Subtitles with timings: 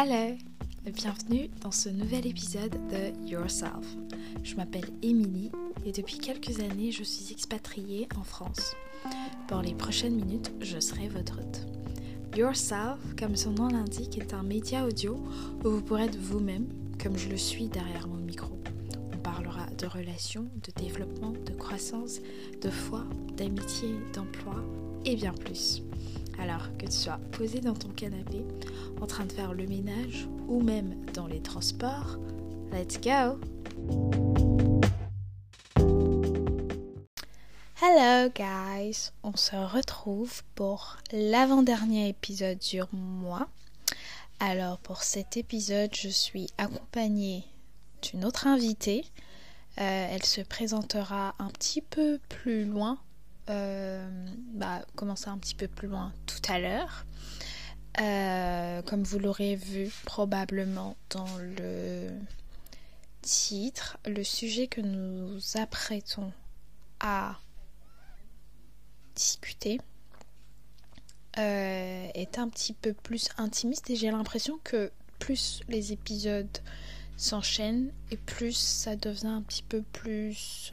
[0.00, 0.36] Hello
[0.84, 3.96] Bienvenue dans ce nouvel épisode de Yourself.
[4.44, 5.50] Je m'appelle Émilie
[5.84, 8.76] et depuis quelques années je suis expatriée en France.
[9.48, 11.66] Pour les prochaines minutes, je serai votre hôte.
[12.36, 15.16] Yourself, comme son nom l'indique, est un média audio
[15.64, 16.68] où vous pourrez être vous-même,
[17.02, 18.56] comme je le suis derrière mon micro.
[19.12, 22.20] On parlera de relations, de développement, de croissance,
[22.62, 23.04] de foi,
[23.36, 24.62] d'amitié, d'emploi
[25.04, 25.82] et bien plus.
[26.38, 28.44] Alors que tu sois posé dans ton canapé,
[29.00, 32.16] en train de faire le ménage ou même dans les transports,
[32.72, 33.40] let's go!
[37.82, 43.48] Hello guys, on se retrouve pour l'avant-dernier épisode sur moi.
[44.40, 47.44] Alors pour cet épisode, je suis accompagnée
[48.02, 49.04] d'une autre invitée.
[49.80, 52.98] Euh, elle se présentera un petit peu plus loin
[53.48, 57.04] bah, commencer un petit peu plus loin tout à l'heure.
[58.00, 62.10] Euh, comme vous l'aurez vu probablement dans le
[63.22, 66.32] titre, le sujet que nous apprêtons
[67.00, 67.38] à
[69.16, 69.80] discuter
[71.38, 76.58] euh, est un petit peu plus intimiste et j'ai l'impression que plus les épisodes
[77.16, 80.70] s'enchaînent et plus ça devient un petit peu plus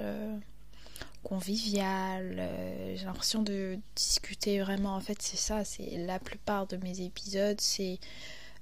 [1.25, 2.35] convivial.
[2.37, 4.95] Euh, j'ai l'impression de discuter vraiment.
[4.95, 5.65] En fait, c'est ça.
[5.65, 7.59] C'est la plupart de mes épisodes.
[7.59, 7.99] C'est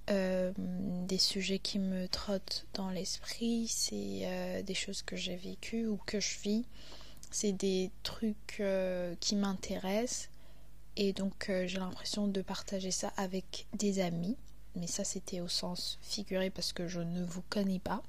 [0.10, 3.68] euh, des sujets qui me trottent dans l'esprit.
[3.68, 6.66] C'est euh, des choses que j'ai vécues ou que je vis.
[7.32, 8.64] C'est des trucs
[9.20, 10.30] qui m'intéressent.
[10.96, 14.38] Et donc, j'ai l'impression de partager ça avec des amis.
[14.76, 18.04] Mais ça, c'était au sens figuré parce que je ne vous connais pas.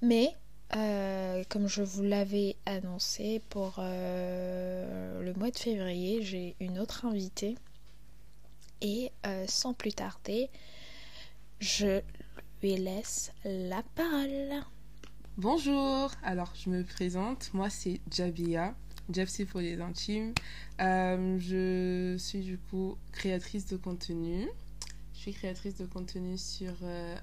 [0.00, 0.36] Mais
[0.74, 7.04] euh, comme je vous l'avais annoncé pour euh, le mois de février, j'ai une autre
[7.04, 7.56] invitée.
[8.80, 10.48] Et euh, sans plus tarder,
[11.60, 12.00] je
[12.62, 14.64] lui laisse la parole.
[15.36, 18.74] Bonjour, alors je me présente, moi c'est Jabia,
[19.10, 20.32] Jabsi pour les intimes.
[20.78, 24.48] je suis du coup créatrice de contenu.
[25.14, 26.72] Je suis créatrice de contenu sur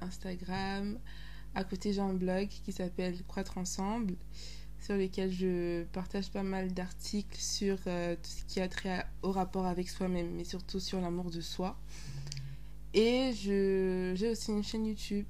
[0.02, 0.98] Instagram,
[1.56, 4.16] à côté, j'ai un blog qui s'appelle Croître Ensemble,
[4.80, 9.32] sur lequel je partage pas mal d'articles sur euh, tout ce qui a trait au
[9.32, 11.78] rapport avec soi-même, mais surtout sur l'amour de soi.
[12.94, 15.26] Et j'ai aussi une chaîne YouTube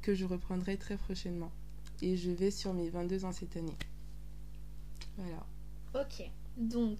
[0.00, 1.52] que je reprendrai très prochainement.
[2.02, 3.76] Et je vais sur mes 22 ans cette année.
[5.16, 5.46] Voilà.
[5.94, 6.98] Ok, donc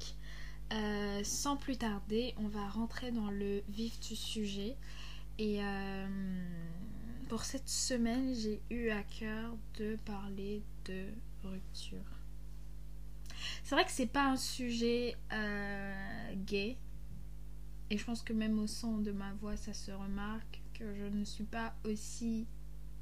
[0.73, 4.77] euh, sans plus tarder, on va rentrer dans le vif du sujet.
[5.39, 6.07] Et euh,
[7.29, 11.07] pour cette semaine, j'ai eu à cœur de parler de
[11.43, 11.99] rupture.
[13.63, 16.77] C'est vrai que c'est pas un sujet euh, gay.
[17.91, 21.05] Et je pense que même au son de ma voix, ça se remarque que je
[21.05, 22.47] ne suis pas aussi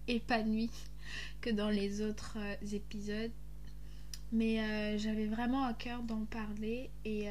[0.08, 0.70] épanouie
[1.40, 3.32] que dans les autres euh, épisodes.
[4.32, 7.28] Mais euh, j'avais vraiment à cœur d'en parler et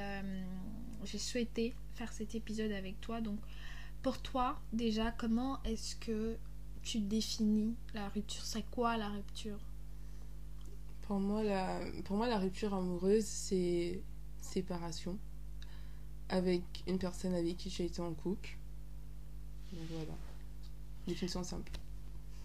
[1.04, 3.22] j'ai souhaité faire cet épisode avec toi.
[3.22, 3.40] Donc
[4.04, 6.38] pour toi, déjà, comment est-ce que
[6.84, 9.60] tu définis la rupture C'est quoi la rupture?
[11.04, 14.02] Pour moi, la, pour moi, la rupture amoureuse, c'est
[14.40, 15.18] séparation
[16.30, 18.58] avec une personne avec qui j'ai été en couple.
[19.74, 20.14] Donc voilà.
[21.08, 21.72] Définition simple.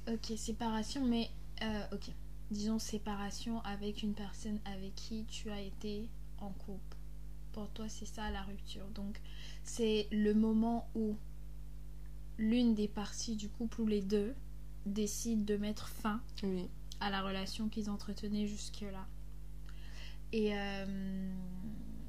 [0.09, 1.31] Ok, séparation, mais
[1.63, 2.11] euh, ok.
[2.51, 6.09] Disons séparation avec une personne avec qui tu as été
[6.39, 6.97] en couple.
[7.53, 8.87] Pour toi, c'est ça la rupture.
[8.95, 9.21] Donc,
[9.65, 11.17] c'est le moment où
[12.39, 14.35] l'une des parties du couple ou les deux
[14.85, 16.21] décident de mettre fin
[17.01, 19.07] à la relation qu'ils entretenaient jusque-là.
[20.33, 21.31] Et euh,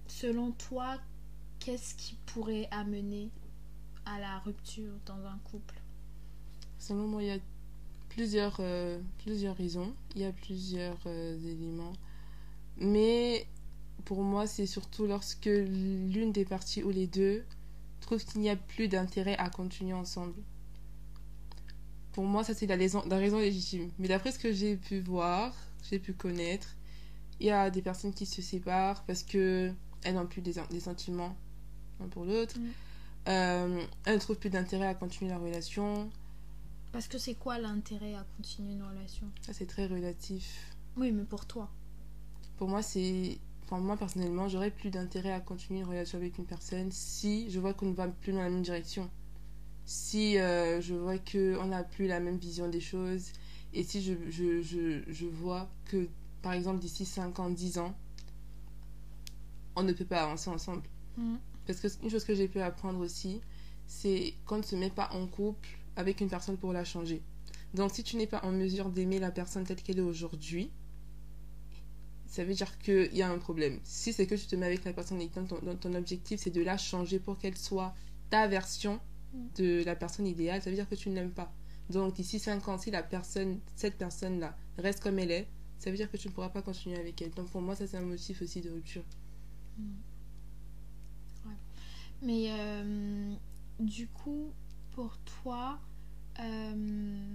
[0.07, 0.97] selon toi,
[1.59, 3.29] qu'est-ce qui pourrait amener
[4.05, 5.81] à la rupture dans un couple?
[6.79, 7.39] Selon moi, il y a
[8.09, 11.93] plusieurs, euh, plusieurs raisons, il y a plusieurs euh, éléments.
[12.77, 13.47] Mais
[14.05, 17.43] pour moi, c'est surtout lorsque l'une des parties ou les deux
[18.07, 20.41] trouve qu'il n'y a plus d'intérêt à continuer ensemble.
[22.13, 23.91] Pour moi, ça c'est la raison, la raison légitime.
[23.99, 26.75] Mais d'après ce que j'ai pu voir, j'ai pu connaître,
[27.39, 29.71] il y a des personnes qui se séparent parce que
[30.03, 31.35] elles n'ont plus des, des, sentiments
[31.99, 32.57] l'un pour l'autre.
[32.57, 32.69] Mm.
[33.27, 36.09] Euh, elles ne trouvent plus d'intérêt à continuer la relation.
[36.93, 39.27] Parce que c'est quoi l'intérêt à continuer une relation?
[39.41, 40.71] Ça c'est très relatif.
[40.95, 41.69] Oui, mais pour toi
[42.57, 43.37] Pour moi, c'est
[43.69, 47.59] Enfin, moi personnellement, j'aurais plus d'intérêt à continuer une relation avec une personne si je
[47.59, 49.09] vois qu'on ne va plus dans la même direction.
[49.85, 53.33] Si euh, je vois qu'on n'a plus la même vision des choses
[53.73, 56.07] et si je, je, je, je vois que,
[56.41, 57.93] par exemple, d'ici 5 ans, 10 ans,
[59.75, 60.83] on ne peut pas avancer ensemble.
[61.17, 61.35] Mm.
[61.65, 63.41] Parce que une chose que j'ai pu apprendre aussi,
[63.85, 65.67] c'est qu'on ne se met pas en couple
[65.97, 67.21] avec une personne pour la changer.
[67.73, 70.71] Donc si tu n'es pas en mesure d'aimer la personne telle qu'elle est aujourd'hui,
[72.27, 73.79] ça veut dire qu'il y a un problème.
[73.83, 76.51] Si c'est que tu te mets avec la personne et que ton, ton objectif c'est
[76.51, 77.93] de la changer pour qu'elle soit
[78.29, 78.99] ta version
[79.55, 81.51] de la personne idéale, ça veut dire que tu ne l'aimes pas.
[81.89, 85.47] Donc d'ici 5 ans, si la personne, cette personne-là reste comme elle est,
[85.79, 87.31] ça veut dire que tu ne pourras pas continuer avec elle.
[87.31, 89.03] Donc pour moi, ça c'est un motif aussi de rupture.
[89.77, 89.83] Mm.
[91.45, 91.55] Ouais.
[92.21, 93.33] Mais euh,
[93.79, 94.51] du coup,
[94.91, 95.79] pour toi,
[96.39, 97.25] euh,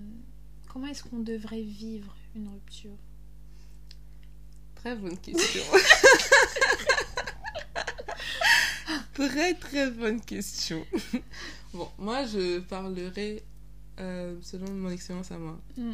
[0.68, 2.98] comment est-ce qu'on devrait vivre une rupture?
[4.82, 5.62] Très bonne question.
[9.14, 10.84] très très bonne question.
[11.72, 13.44] bon, moi je parlerai
[14.00, 15.60] euh, selon mon expérience à moi.
[15.76, 15.92] Mm.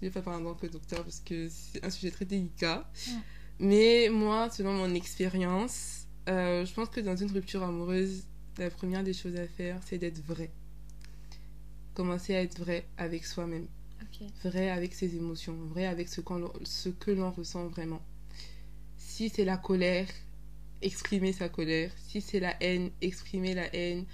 [0.00, 2.24] Je ne vais pas parler en tant que docteur parce que c'est un sujet très
[2.24, 2.90] délicat.
[3.06, 3.12] Mm.
[3.58, 8.24] Mais moi, selon mon expérience, euh, je pense que dans une rupture amoureuse,
[8.56, 10.50] la première des choses à faire, c'est d'être vrai.
[11.92, 13.66] Commencer à être vrai avec soi-même.
[14.42, 16.20] Vrai avec ses émotions, vrai avec ce,
[16.64, 18.02] ce que l'on ressent vraiment.
[18.96, 20.08] Si c'est la colère,
[20.82, 21.92] exprimer sa colère.
[21.96, 24.04] Si c'est la haine, exprimer la haine.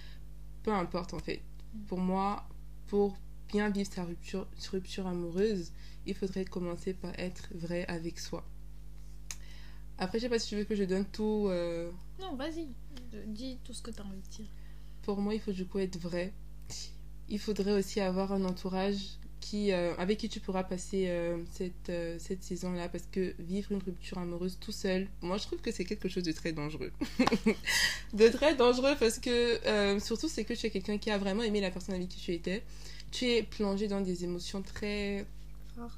[0.62, 1.40] Peu importe en fait.
[1.74, 1.84] Mm.
[1.86, 2.46] Pour moi,
[2.86, 3.16] pour
[3.48, 5.72] bien vivre sa rupture, rupture amoureuse,
[6.06, 8.44] il faudrait commencer par être vrai avec soi.
[9.98, 11.46] Après, je sais pas si tu veux que je donne tout.
[11.48, 12.68] Euh, non, vas-y.
[13.26, 14.46] Dis tout ce que tu as envie de dire.
[15.02, 16.32] Pour moi, il faut du coup être vrai.
[17.28, 21.90] Il faudrait aussi avoir un entourage qui, euh, avec qui tu pourras passer euh, cette,
[21.90, 22.88] euh, cette saison-là.
[22.88, 26.22] Parce que vivre une rupture amoureuse tout seul, moi je trouve que c'est quelque chose
[26.22, 26.90] de très dangereux.
[28.14, 29.60] de très dangereux parce que
[30.00, 32.32] surtout c'est que tu es quelqu'un qui a vraiment aimé la personne avec qui tu
[32.32, 32.62] étais.
[33.10, 35.26] Tu es plongé dans des émotions très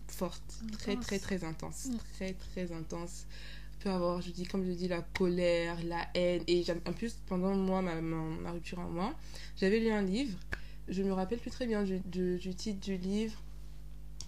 [0.08, 1.86] fortes, très très très intenses.
[1.86, 1.98] Mm.
[2.14, 3.26] Très très intenses.
[3.78, 6.42] Peut avoir, je dis, comme je dis, la colère, la haine.
[6.48, 9.14] Et en plus, pendant moi, ma, ma, ma rupture à moi,
[9.60, 10.36] j'avais lu un livre
[10.88, 13.42] je me rappelle plus très bien du, du, titre du livre,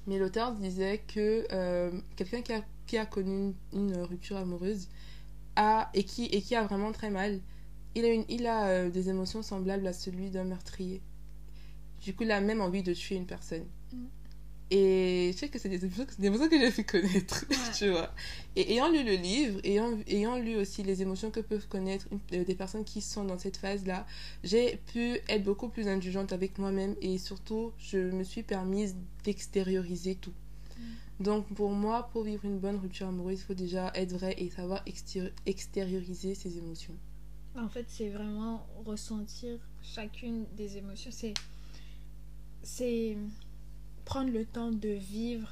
[0.07, 4.89] mais l'auteur disait que euh, quelqu'un qui a, qui a connu une, rupture amoureuse
[5.57, 7.41] a, et, qui, et qui a vraiment très mal,
[7.95, 11.03] il a, une, il a euh, des émotions semblables à celui d'un meurtrier.
[12.01, 13.67] Du coup, il a même envie de tuer une personne.
[14.71, 18.13] Et je sais que c'est des émotions, que j'ai fait connaître, tu vois.
[18.55, 22.45] Et ayant lu le livre, ayant, ayant lu aussi les émotions que peuvent connaître euh,
[22.45, 24.07] des personnes qui sont dans cette phase-là,
[24.45, 28.95] j'ai pu être beaucoup plus indulgente avec moi-même et surtout, je me suis permise
[29.25, 30.35] d'extérioriser tout.
[30.77, 31.25] Mm.
[31.25, 34.51] Donc pour moi, pour vivre une bonne rupture amoureuse, il faut déjà être vrai et
[34.51, 34.85] savoir
[35.47, 36.95] extérioriser ses émotions.
[37.57, 41.11] En fait, c'est vraiment ressentir chacune des émotions.
[41.11, 41.33] C'est...
[42.63, 43.17] C'est
[44.09, 45.51] prendre le temps de vivre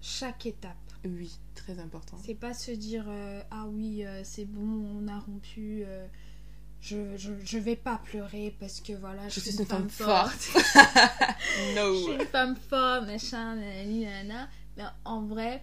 [0.00, 0.76] chaque étape.
[1.04, 2.16] Oui, très important.
[2.24, 4.62] C'est pas se dire euh, ah oui, euh, c'est bon,
[4.96, 5.82] on a rompu.
[5.84, 6.06] Euh,
[6.80, 10.48] je, je, je, vais pas pleurer parce que voilà, je, suis une, femme, forte.
[11.76, 11.94] no.
[11.94, 14.48] Je suis une femme forte, machin, nanana.
[14.78, 15.62] Mais en vrai,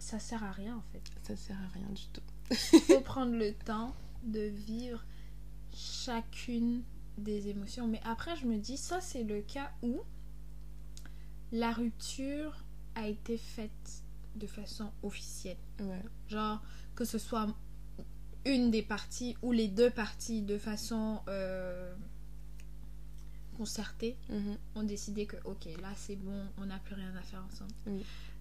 [0.00, 1.02] ça sert à rien en fait.
[1.22, 2.22] Ça sert à rien du tout.
[2.72, 3.94] Il faut prendre le temps
[4.24, 5.04] de vivre
[5.72, 6.82] chacune
[7.16, 7.86] des émotions.
[7.86, 10.00] Mais après, je me dis, ça c'est le cas où
[11.52, 12.64] la rupture
[12.94, 14.02] a été faite
[14.34, 15.56] de façon officielle.
[16.28, 16.60] Genre
[16.94, 17.46] que ce soit
[18.44, 21.94] une des parties ou les deux parties de façon euh,
[23.56, 24.56] concertée mhm.
[24.74, 27.72] ont décidé que ok là c'est bon on n'a plus rien à faire ensemble.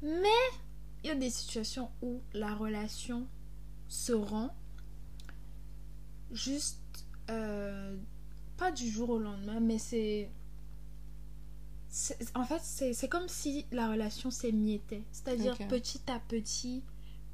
[0.01, 0.27] Mais
[1.03, 3.27] il y a des situations où la relation
[3.87, 4.55] se rend
[6.31, 6.79] juste
[7.29, 7.95] euh,
[8.57, 10.29] pas du jour au lendemain mais c'est
[12.33, 12.61] en fait,
[12.93, 15.03] c'est comme si la relation s'émiettait.
[15.11, 16.83] C'est-à-dire, petit à petit,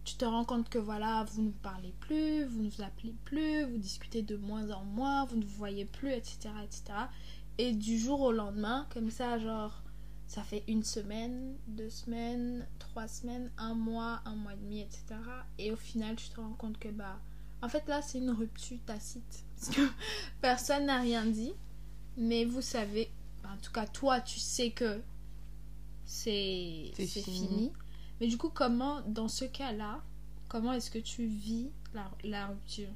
[0.04, 3.16] tu te rends compte que voilà, vous ne vous parlez plus, vous ne vous appelez
[3.26, 6.50] plus, vous discutez de moins en moins, vous ne vous voyez plus, etc.
[6.64, 6.84] etc.
[7.58, 9.82] Et du jour au lendemain, comme ça, genre,
[10.28, 15.06] ça fait une semaine, deux semaines, trois semaines, un mois, un mois et demi, etc.
[15.58, 17.20] Et au final, tu te rends compte que, bah,
[17.62, 19.44] en fait, là, c'est une rupture tacite.
[19.56, 19.82] Parce que
[20.42, 21.54] personne n'a rien dit,
[22.18, 23.12] mais vous savez
[23.54, 25.02] en tout cas, toi, tu sais que
[26.06, 27.72] c'est fini.
[28.20, 30.04] Mais du coup, comment, dans ce cas-là,
[30.48, 32.90] comment est-ce que tu vis la, la rupture?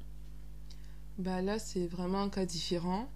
[1.18, 3.08] Bah là, c'est vraiment un cas différent.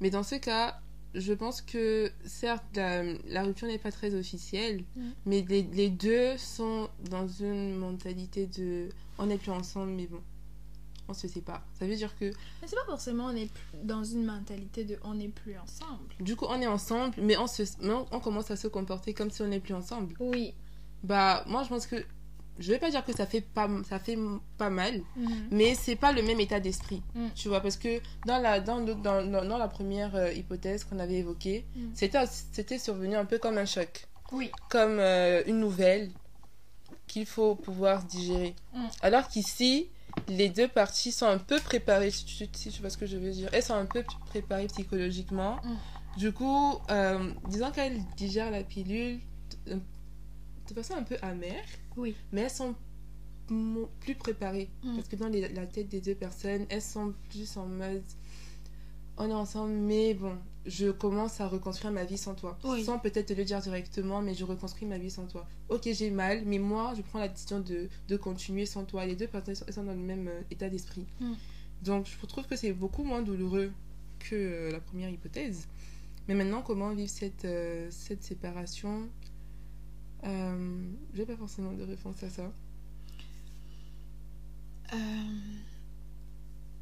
[0.00, 0.80] Mais dans ce cas,
[1.14, 5.10] je pense que certes, la, rupture n'est pas très officielle, mm.
[5.26, 8.88] mais les, les, deux sont dans une mentalité de
[9.18, 10.20] on n'est plus ensemble, mais bon,
[11.08, 11.62] on se sépare.
[11.78, 12.26] Ça veut dire que.
[12.26, 13.50] Mais c'est pas forcément on est
[13.82, 16.14] dans une mentalité de on n'est plus ensemble.
[16.20, 19.42] Du coup, on est ensemble, mais on, se, on, commence à se comporter comme si
[19.42, 20.14] on n'est plus ensemble.
[20.20, 20.54] Oui.
[21.02, 21.96] Bah, moi, je pense que
[22.58, 24.16] je vais pas dire que ça fait pas, ça fait
[24.58, 25.48] pas mal, Mhm.
[25.50, 27.02] mais c'est pas le même état d'esprit.
[27.14, 27.26] Mm.
[27.34, 30.84] Tu vois, parce que dans la, dans, le- dans, dans, dans la première euh, hypothèse
[30.84, 31.80] qu'on avait évoquée, Mm.
[31.94, 34.50] c'était, c'était survenu un peu comme un choc, Oui.
[34.70, 36.12] comme euh, une nouvelle
[37.08, 38.54] qu'il faut pouvoir digérer.
[39.02, 39.88] Alors qu'ici,
[40.28, 43.30] les deux parties sont un peu préparées, si tu, tu vois ce que je veux
[43.30, 43.48] dire.
[43.52, 45.56] Elles sont un peu préparées psychologiquement.
[45.64, 46.18] Mm.
[46.18, 49.20] Du coup, euh, disons qu'elles digèrent la pilule
[49.66, 49.74] de,
[50.68, 51.64] de façon un peu amère,
[51.96, 52.14] Oui.
[52.32, 52.74] mais elles sont
[54.00, 54.70] plus préparées.
[54.82, 54.96] Mm.
[54.96, 58.02] Parce que dans les- la tête des deux personnes, elles sont plus en mode
[59.16, 62.58] on est ensemble, mais bon, je commence à reconstruire ma vie sans toi.
[62.64, 62.84] Oui.
[62.84, 65.46] Sans peut-être te le dire directement, mais je reconstruis ma vie sans toi.
[65.68, 69.04] Ok, j'ai mal, mais moi, je prends la décision de, de continuer sans toi.
[69.04, 71.06] Les deux personnes sont, dans le même euh, état d'esprit.
[71.20, 71.32] Mm.
[71.82, 73.70] Donc, je trouve que c'est beaucoup moins douloureux
[74.18, 75.68] que euh, la première hypothèse.
[76.28, 79.08] Mais maintenant, comment vivre cette, euh, cette séparation?
[80.24, 82.50] Euh, J'ai pas forcément de réponse à ça.
[84.92, 84.96] Euh,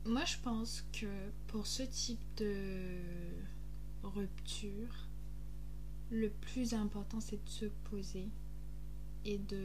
[0.04, 1.06] moi, je pense que
[1.48, 2.98] pour ce type de
[4.02, 5.08] rupture,
[6.10, 8.28] le plus important, c'est de se poser
[9.24, 9.64] et de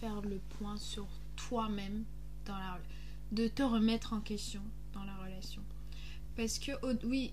[0.00, 2.04] faire le point sur toi-même
[2.46, 2.78] dans la
[3.32, 4.62] de te remettre en question
[4.92, 5.62] dans la relation.
[6.36, 6.72] Parce que,
[7.06, 7.32] oui,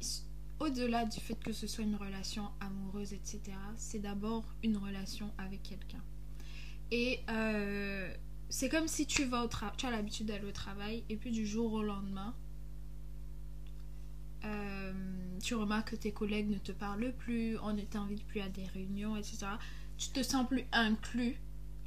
[0.59, 3.41] au-delà du fait que ce soit une relation amoureuse, etc.,
[3.75, 6.01] c'est d'abord une relation avec quelqu'un.
[6.91, 8.11] Et euh,
[8.49, 11.31] c'est comme si tu vas au tra- tu as l'habitude d'aller au travail et puis
[11.31, 12.33] du jour au lendemain,
[14.43, 14.70] euh,
[15.41, 18.65] tu remarques que tes collègues ne te parlent plus, on ne t'invite plus à des
[18.65, 19.47] réunions, etc.
[19.97, 21.37] Tu te sens plus inclus.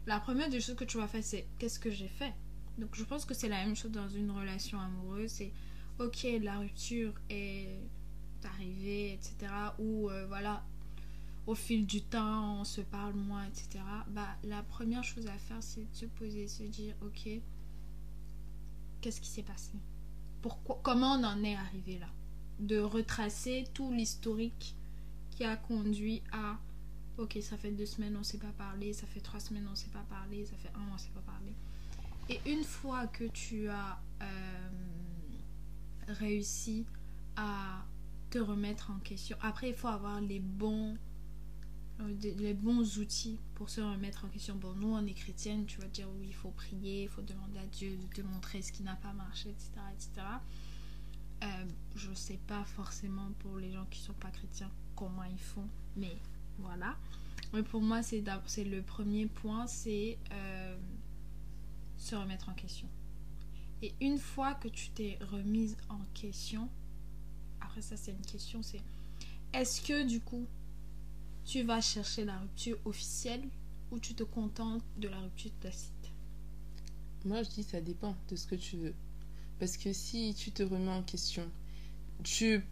[0.07, 2.33] La première des choses que tu vas faire, c'est qu'est-ce que j'ai fait?
[2.79, 5.31] Donc je pense que c'est la même chose dans une relation amoureuse.
[5.31, 5.53] C'est
[5.99, 7.79] ok, la rupture est
[8.45, 9.53] arrivée, etc.
[9.79, 10.63] Ou euh, voilà,
[11.47, 13.85] au fil du temps, on se parle moins, etc.
[14.09, 17.29] Bah, la première chose à faire, c'est de se poser, se dire, ok,
[19.01, 19.73] qu'est-ce qui s'est passé?
[20.43, 22.09] Pourquoi, comment on en est arrivé là?
[22.59, 24.75] De retracer tout l'historique
[25.31, 26.59] qui a conduit à,
[27.19, 29.91] ok, ça fait deux semaines, on s'est pas parlé, ça fait trois semaines, on s'est
[29.91, 31.53] pas parlé, ça fait un mois, on s'est pas parlé.
[32.29, 34.69] Et une fois que tu as euh,
[36.09, 36.87] réussi
[37.37, 37.85] à
[38.31, 40.97] te remettre en question, après il faut avoir les bons
[42.01, 44.57] euh, les bons outils pour se remettre en question.
[44.57, 47.59] Bon, nous, on est chrétienne, tu vas dire oui, il faut prier, il faut demander
[47.59, 49.71] à Dieu de te montrer ce qui n'a pas marché, etc.
[49.93, 50.27] etc.
[51.43, 51.65] Euh,
[51.97, 56.17] je sais pas forcément pour les gens qui sont pas chrétiens comment ils font, mais
[56.59, 56.97] voilà.
[57.53, 58.23] Mais pour moi, c'est
[58.65, 60.77] le premier point, c'est euh,
[61.99, 62.89] se remettre en question.
[63.83, 66.69] Et une fois que tu t'es remise en question,
[67.61, 68.81] après ça, c'est une question, c'est
[69.53, 70.47] est-ce que du coup,
[71.45, 73.43] tu vas chercher la rupture officielle
[73.91, 75.91] ou tu te contentes de la rupture tacite?
[77.25, 78.95] Moi, je dis ça dépend de ce que tu veux.
[79.59, 81.45] Parce que si tu te remets en question,
[82.23, 82.63] tu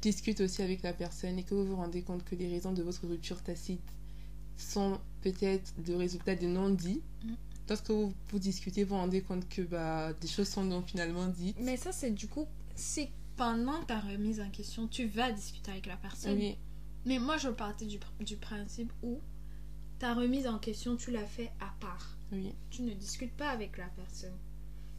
[0.00, 2.82] discutes aussi avec la personne et que vous vous rendez compte que les raisons de
[2.82, 3.80] votre rupture tacite
[4.56, 7.32] sont peut-être le résultat des non-dits, Mm.
[7.68, 11.26] lorsque vous, vous discutez, vous vous rendez compte que bah, des choses sont donc finalement
[11.26, 11.56] dites.
[11.60, 15.86] Mais ça, c'est du coup, c'est pendant ta remise en question, tu vas discuter avec
[15.86, 16.36] la personne.
[16.38, 16.56] Oui,
[17.06, 19.18] Mais moi, je partais du, pr- du principe où
[19.98, 22.16] ta remise en question, tu l'as fait à part.
[22.32, 22.52] oui.
[22.70, 24.36] Tu ne discutes pas avec la personne.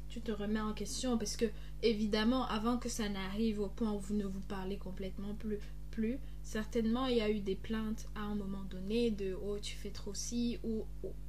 [0.10, 1.46] Tu te remets en question parce que,
[1.84, 5.60] évidemment, avant que ça n'arrive au point où vous ne vous parlez complètement plus,
[5.92, 9.75] plus certainement, il y a eu des plaintes à un moment donné de oh, tu
[9.75, 10.86] fais trop ci ou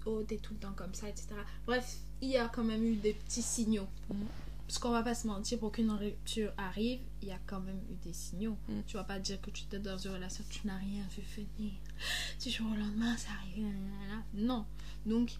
[0.06, 1.28] oh, t'es tout le temps comme ça, etc.
[1.66, 3.88] Bref, il y a quand même eu des petits signaux.
[4.08, 4.26] Mhm.
[4.66, 7.80] Parce qu'on va pas se mentir, pour qu'une rupture arrive, il y a quand même
[7.90, 8.56] eu des signaux.
[8.68, 8.84] Mhm.
[8.86, 11.72] Tu vas pas dire que tu étais dans une relation, tu n'as rien vu venir.
[12.42, 13.66] Du jour au lendemain, ça arrive.
[14.32, 14.64] Non.
[15.04, 15.32] Donc,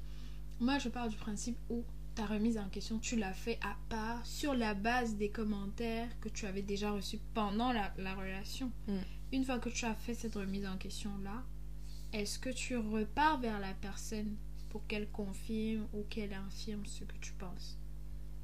[0.59, 4.25] moi, je pars du principe où ta remise en question, tu l'as fait à part
[4.27, 8.71] sur la base des commentaires que tu avais déjà reçus pendant la, la relation.
[8.89, 8.99] Mm.
[9.33, 11.45] Une fois que tu as fait cette remise en question-là,
[12.13, 14.37] est-ce que tu repars vers la personne
[14.71, 17.79] pour qu'elle confirme ou qu'elle infirme ce que tu penses?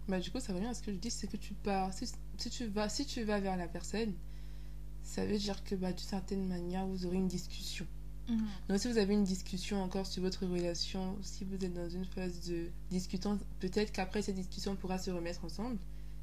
[0.08, 1.92] Bah, du coup, ça revient à ce que je dis, c'est que tu pars.
[1.92, 2.06] Si,
[2.38, 4.14] si tu vas, si tu vas vers la personne,
[5.02, 7.86] ça veut dire que bah, d'une certaine manière, vous aurez une discussion.
[8.68, 12.04] Donc si vous avez une discussion encore sur votre relation, si vous êtes dans une
[12.04, 15.78] phase de discutant, peut-être qu'après cette discussion on pourra se remettre ensemble.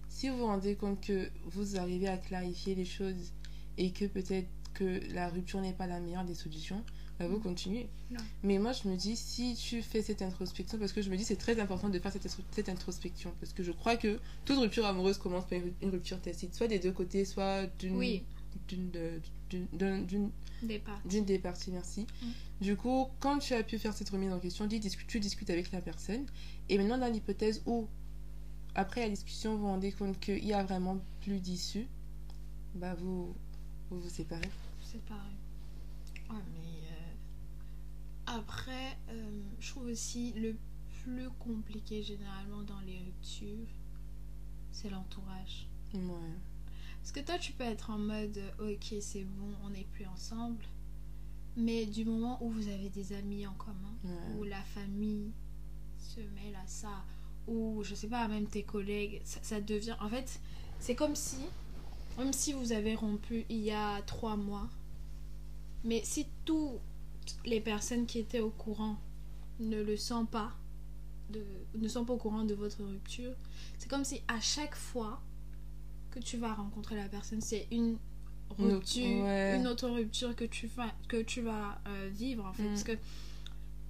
[0.10, 3.32] Si vous vous rendez compte que vous arrivez à clarifier les choses
[3.78, 6.84] et que peut-être que la rupture n'est pas la meilleure des solutions,
[7.20, 7.90] bah vous continuez.
[8.12, 8.18] Ouais.
[8.44, 11.24] Mais moi je me dis, si tu fais cette introspection, parce que je me dis
[11.24, 14.86] c'est très important de faire cette, cette introspection, parce que je crois que toute rupture
[14.86, 17.96] amoureuse commence par une une rupture tacite, soit des deux côtés, soit d'une...
[17.96, 18.24] Oui,
[18.68, 18.92] d'une
[20.68, 21.08] d'une- d'un- d'une Des parties.
[21.08, 22.08] d'une des parties, merci.
[22.22, 22.28] Mm.
[22.62, 25.82] Du coup, quand tu as pu faire cette remise en question, tu discutes avec la
[25.82, 26.26] personne.
[26.70, 27.88] Et maintenant, dans l'hypothèse où,
[28.76, 31.88] après la discussion, vous vous rendez compte qu'il y a vraiment plus d'issue,
[32.76, 33.36] bah vous
[33.90, 34.50] vous, vous séparez.
[36.30, 40.56] Ouais, mais euh, après, euh, je trouve aussi le
[41.04, 43.68] plus compliqué généralement dans les ruptures,
[44.72, 45.68] c'est l'entourage.
[45.94, 46.00] Ouais.
[47.04, 50.06] Parce que toi, tu peux être en mode euh, ok, c'est bon, on n'est plus
[50.06, 50.64] ensemble.
[51.58, 54.40] Mais du moment où vous avez des amis en commun, Ouais.
[54.40, 55.32] où la famille
[56.00, 57.04] se mêle à ça,
[57.46, 59.98] ou je sais pas, même tes collègues, ça, ça devient.
[60.00, 60.40] En fait,
[60.80, 61.38] c'est comme si,
[62.18, 64.70] même si vous avez rompu il y a trois mois,
[65.84, 66.80] mais si toutes
[67.46, 68.98] les personnes qui étaient au courant
[69.60, 70.54] ne le sont pas,
[71.30, 71.44] de,
[71.76, 73.34] ne sont pas au courant de votre rupture,
[73.78, 75.22] c'est comme si à chaque fois
[76.14, 77.98] que tu vas rencontrer la personne, c'est une
[78.58, 79.58] rupture, ouais.
[79.58, 82.64] une autre rupture que tu vas, que tu vas euh, vivre en fait.
[82.64, 82.70] Mm.
[82.70, 82.98] Parce que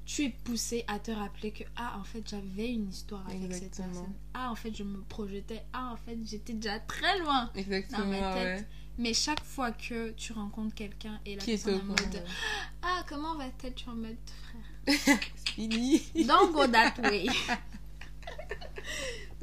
[0.05, 3.77] tu es poussé à te rappeler que, ah, en fait, j'avais une histoire avec cette
[3.77, 4.13] personne.
[4.33, 5.63] Ah, en fait, je me projetais.
[5.71, 7.49] Ah, en fait, j'étais déjà très loin.
[7.55, 8.59] Exactement, Dans ma tête.
[8.59, 8.67] ouais.
[8.97, 12.23] Mais chaque fois que tu rencontres quelqu'un et la Qui personne en mode,
[12.83, 13.73] ah, comment va-t-elle?
[13.73, 14.17] Tu en mode,
[14.85, 15.19] frère.
[15.45, 16.01] Fini.
[16.27, 17.27] Don't go that way.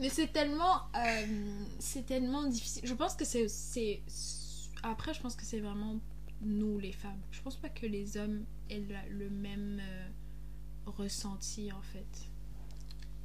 [0.01, 2.83] Mais c'est tellement, euh, c'est tellement difficile.
[2.87, 4.03] Je pense que c'est, c'est,
[4.83, 6.01] après, je pense que c'est vraiment
[6.41, 7.21] nous les femmes.
[7.31, 10.09] Je pense pas que les hommes aient le, le même euh,
[10.87, 12.31] ressenti en fait.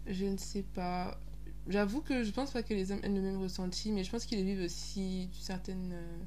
[0.07, 1.19] Je ne sais pas.
[1.67, 4.25] J'avoue que je pense pas que les hommes aient le même ressenti, mais je pense
[4.25, 5.93] qu'ils vivent aussi certaines.
[5.93, 6.17] euh,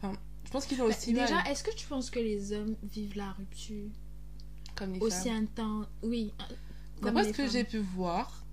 [0.00, 2.52] Enfin, je pense qu'ils ont Bah, aussi déjà, mal, est-ce que tu penses que les
[2.52, 3.90] hommes vivent la rupture
[4.74, 5.28] comme les aussi femmes.
[5.30, 5.86] intense?
[6.02, 6.32] Oui.
[7.02, 8.44] D'après ce que j'ai pu voir,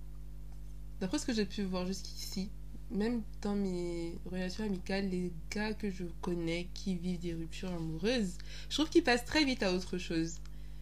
[1.00, 2.50] d'après ce que j'ai pu voir jusqu'ici,
[2.90, 8.34] même dans mes relations amicales, les gars que je connais qui vivent des ruptures amoureuses,
[8.68, 10.36] je trouve qu'ils passent très vite à autre chose.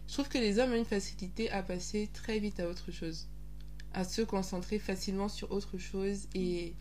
[0.07, 3.27] Je trouve que les hommes ont une facilité à passer très vite à autre chose,
[3.93, 6.73] à se concentrer facilement sur autre chose et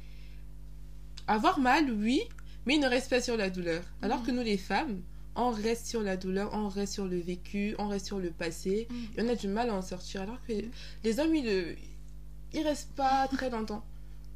[1.26, 2.20] avoir mal, oui,
[2.66, 3.82] mais ils ne restent pas sur la douleur.
[4.02, 5.00] Alors que nous, les femmes,
[5.36, 8.86] on reste sur la douleur, on reste sur le vécu, on reste sur le passé,
[8.90, 8.96] Mhm.
[9.16, 10.22] et on a du mal à en sortir.
[10.22, 10.52] Alors que
[11.02, 11.76] les hommes, ils,
[12.54, 13.84] ils restent pas très longtemps.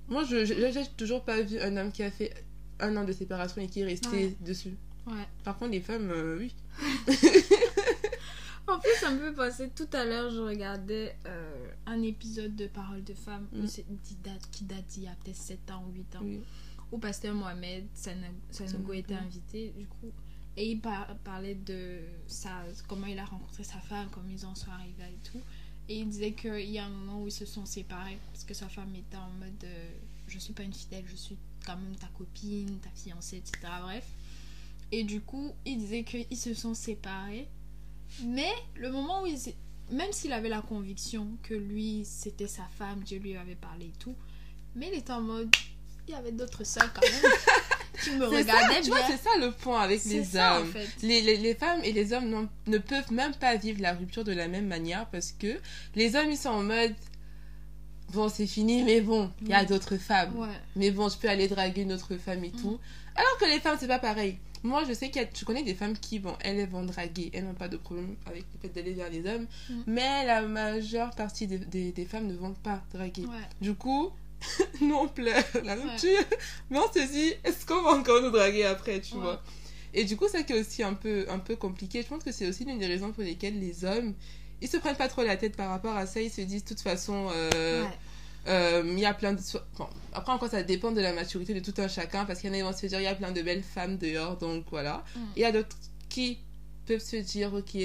[0.08, 2.32] Moi, je j'ai toujours pas vu un homme qui a fait
[2.80, 4.36] un an de séparation et qui est resté Ouais.
[4.40, 4.74] dessus.
[5.06, 5.26] Ouais.
[5.44, 6.54] Par contre, les femmes, euh, oui.
[8.66, 12.66] En plus, ça me fait penser, tout à l'heure, je regardais euh, un épisode de
[12.66, 13.64] Parole de femmes Mm.
[14.04, 14.14] qui
[14.64, 16.40] date, d'il y a peut-être 7 ans ou 8 ans, oui.
[16.92, 20.10] où Pasteur Mohamed Sanogo était invité, du coup,
[20.58, 22.50] et il par- parlait de sa,
[22.86, 25.40] comment il a rencontré sa femme, comment ils en sont arrivés et tout.
[25.88, 28.54] Et il disait qu'il y a un moment où ils se sont séparés parce que
[28.54, 29.90] sa femme était en mode euh,
[30.26, 33.58] je suis pas une fidèle, je suis quand même ta copine, ta fiancée, etc.
[33.82, 34.04] Bref.
[34.92, 37.48] Et du coup, il disait qu'ils se sont séparés.
[38.24, 39.54] Mais le moment où ils.
[39.90, 43.98] Même s'il avait la conviction que lui, c'était sa femme, Dieu lui avait parlé et
[43.98, 44.14] tout.
[44.74, 45.54] Mais il était en mode.
[46.06, 47.32] Il y avait d'autres sœurs quand même
[48.02, 49.06] qui me C'est ça, tu vois, bien.
[49.16, 50.72] c'est ça le point avec les ça, en hommes.
[50.72, 50.88] fait.
[51.02, 54.32] Les, les, les femmes et les hommes ne peuvent même pas vivre la rupture de
[54.32, 55.58] la même manière parce que
[55.94, 56.94] les hommes, ils sont en mode
[58.12, 59.66] Bon, c'est fini, mais bon, il y a Oui.
[59.66, 60.34] d'autres femmes.
[60.34, 60.48] Ouais.
[60.76, 62.78] Mais bon, je peux aller draguer une autre femme et tout.
[63.14, 64.38] Alors que les femmes, c'est pas pareil.
[64.62, 67.30] Moi, je sais a, je connais des femmes qui, bon, elles elles vont draguer.
[67.34, 69.46] Elles n'ont pas de problème avec le fait d'aller vers les hommes.
[69.68, 69.74] Mm.
[69.88, 73.26] Mais la majeure partie des, des, des femmes ne vont pas draguer.
[73.26, 73.46] Ouais.
[73.60, 74.08] Du coup,
[74.80, 76.18] nous, on pleure la rupture.
[76.70, 79.20] Mais on se dit, est-ce qu'on va encore nous draguer après, tu Ouais.
[79.20, 79.42] vois?
[79.94, 82.02] Et du coup, ça qui est aussi un peu, un peu compliqué.
[82.02, 84.14] Je pense que c'est aussi l'une des raisons pour lesquelles les hommes,
[84.60, 86.20] ils se prennent pas trop la tête par rapport à ça.
[86.20, 87.90] Ils se disent, de toute façon, euh, Ouais.
[88.48, 89.40] euh, il y a plein de.
[89.78, 92.52] Bon, après, encore, ça dépend de la maturité de tout un chacun, parce qu'il y
[92.52, 94.66] en a qui vont se dire, il y a plein de belles femmes dehors, donc
[94.70, 95.04] voilà.
[95.16, 95.20] Mm.
[95.36, 95.76] Il y a d'autres
[96.08, 96.38] qui
[96.86, 97.76] peuvent se dire, ok,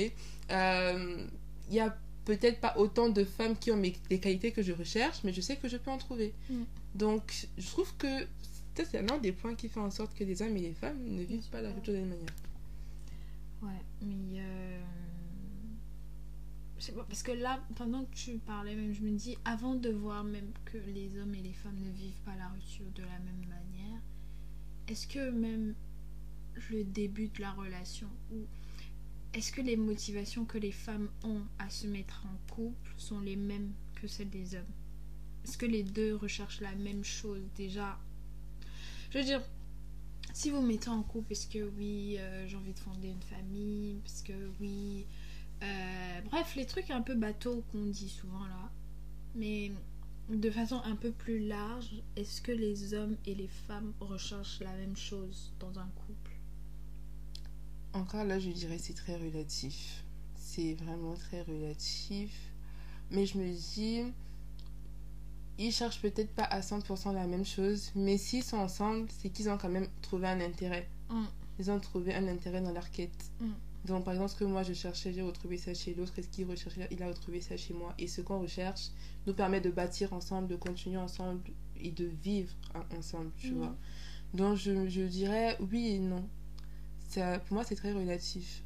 [0.51, 1.25] euh,
[1.69, 4.71] il y a peut-être pas autant de femmes qui ont mes, les qualités que je
[4.73, 6.33] recherche, mais je sais que je peux en trouver.
[6.49, 6.63] Mm.
[6.95, 8.27] Donc, je trouve que
[8.75, 11.23] c'est l'un des points qui fait en sorte que les hommes et les femmes ne
[11.23, 12.33] vivent pas la rupture de la même manière.
[13.61, 14.39] Ouais, mais.
[14.39, 14.79] euh,
[16.79, 19.75] Je sais pas, parce que là, pendant que tu parlais, même, je me dis, avant
[19.75, 23.03] de voir même que les hommes et les femmes ne vivent pas la rupture de
[23.03, 24.01] la même manière,
[24.87, 25.75] est-ce que même
[26.71, 28.45] le début de la relation, ou
[29.33, 33.35] est-ce que les motivations que les femmes ont à se mettre en couple sont les
[33.35, 34.61] mêmes que celles des hommes?
[35.43, 37.99] Est-ce que les deux recherchent la même chose déjà?
[39.11, 39.41] Je veux dire,
[40.33, 43.99] si vous mettez en couple, est-ce que oui, euh, j'ai envie de fonder une famille,
[44.03, 45.05] parce que oui,
[45.61, 48.71] euh, bref, les trucs un peu bateaux qu'on dit souvent là,
[49.35, 49.71] mais
[50.29, 54.73] de façon un peu plus large, est-ce que les hommes et les femmes recherchent la
[54.73, 56.22] même chose dans un couple?
[57.93, 60.03] Encore là, je dirais c'est très relatif.
[60.35, 62.31] C'est vraiment très relatif.
[63.11, 64.01] Mais je me dis,
[65.59, 69.49] ils cherchent peut-être pas à 100% la même chose, mais s'ils sont ensemble, c'est qu'ils
[69.49, 70.89] ont quand même trouvé un intérêt.
[71.09, 71.23] Mm.
[71.59, 73.31] Ils ont trouvé un intérêt dans leur quête.
[73.39, 73.51] Mm.
[73.85, 76.29] Donc, par exemple, ce que moi je cherchais, j'ai retrouvé ça chez l'autre, et ce
[76.29, 77.93] qu'il recherchait, il a retrouvé ça chez moi.
[77.99, 78.87] Et ce qu'on recherche
[79.27, 81.41] nous permet de bâtir ensemble, de continuer ensemble
[81.79, 83.57] et de vivre en- ensemble, tu Mm.
[83.57, 83.75] vois.
[84.33, 86.27] Donc, je, je dirais oui et non.
[87.13, 88.63] Ça, pour moi, c'est très relatif.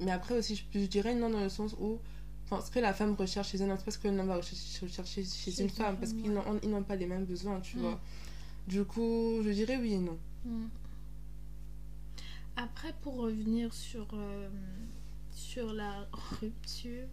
[0.00, 1.98] Mais après aussi, je, je dirais non dans le sens où
[2.44, 4.36] enfin, ce que la femme recherche chez un homme, c'est pas ce que l'homme va
[4.36, 7.80] rechercher, chez, Chez une femme, parce qu'ils n'ont pas les mêmes besoins, tu Mm.
[7.80, 8.00] vois.
[8.66, 10.16] Du coup, je dirais oui et non.
[10.44, 10.66] Mm.
[12.56, 14.48] Après, pour revenir sur, euh,
[15.32, 16.08] sur la
[16.40, 17.06] rupture,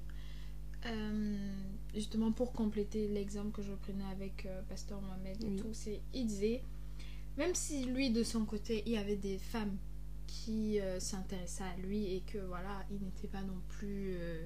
[0.86, 1.52] euh,
[1.94, 5.56] justement pour compléter l'exemple que je prenais avec euh, Pasteur Mohamed et Oui.
[5.58, 6.62] tout, c'est il disait,
[7.38, 9.76] même si lui de son côté, il y avait des femmes
[10.28, 14.46] qui euh, s'intéressaient à lui et que voilà, il n'était pas non plus euh,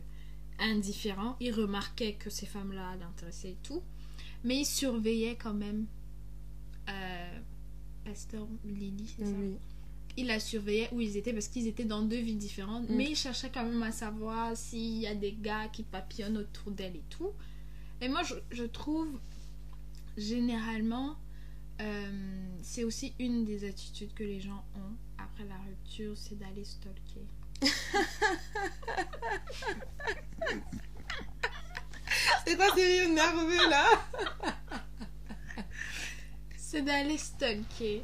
[0.60, 3.82] indifférent, il remarquait que ces femmes-là l'intéressaient et tout,
[4.44, 5.86] mais il surveillait quand même
[6.90, 7.40] euh,
[8.06, 9.58] Pasteur Lily, c'est ça Oui.
[10.18, 12.90] il la surveillait où ils étaient parce qu'ils étaient dans deux villes différentes.
[12.90, 12.96] Mm.
[12.96, 16.72] Mais il cherchait quand même à savoir s'il y a des gars qui papillonnent autour
[16.72, 17.32] d'elle et tout.
[18.02, 19.20] Et moi, je, je trouve,
[20.18, 21.18] généralement,
[21.82, 26.66] euh, c'est aussi une des attitudes que les gens ont après la rupture, c'est d'aller
[26.66, 27.26] stalker.
[32.46, 33.86] C'est quoi ces rires nerveux là?
[36.58, 38.04] C'est d'aller stalker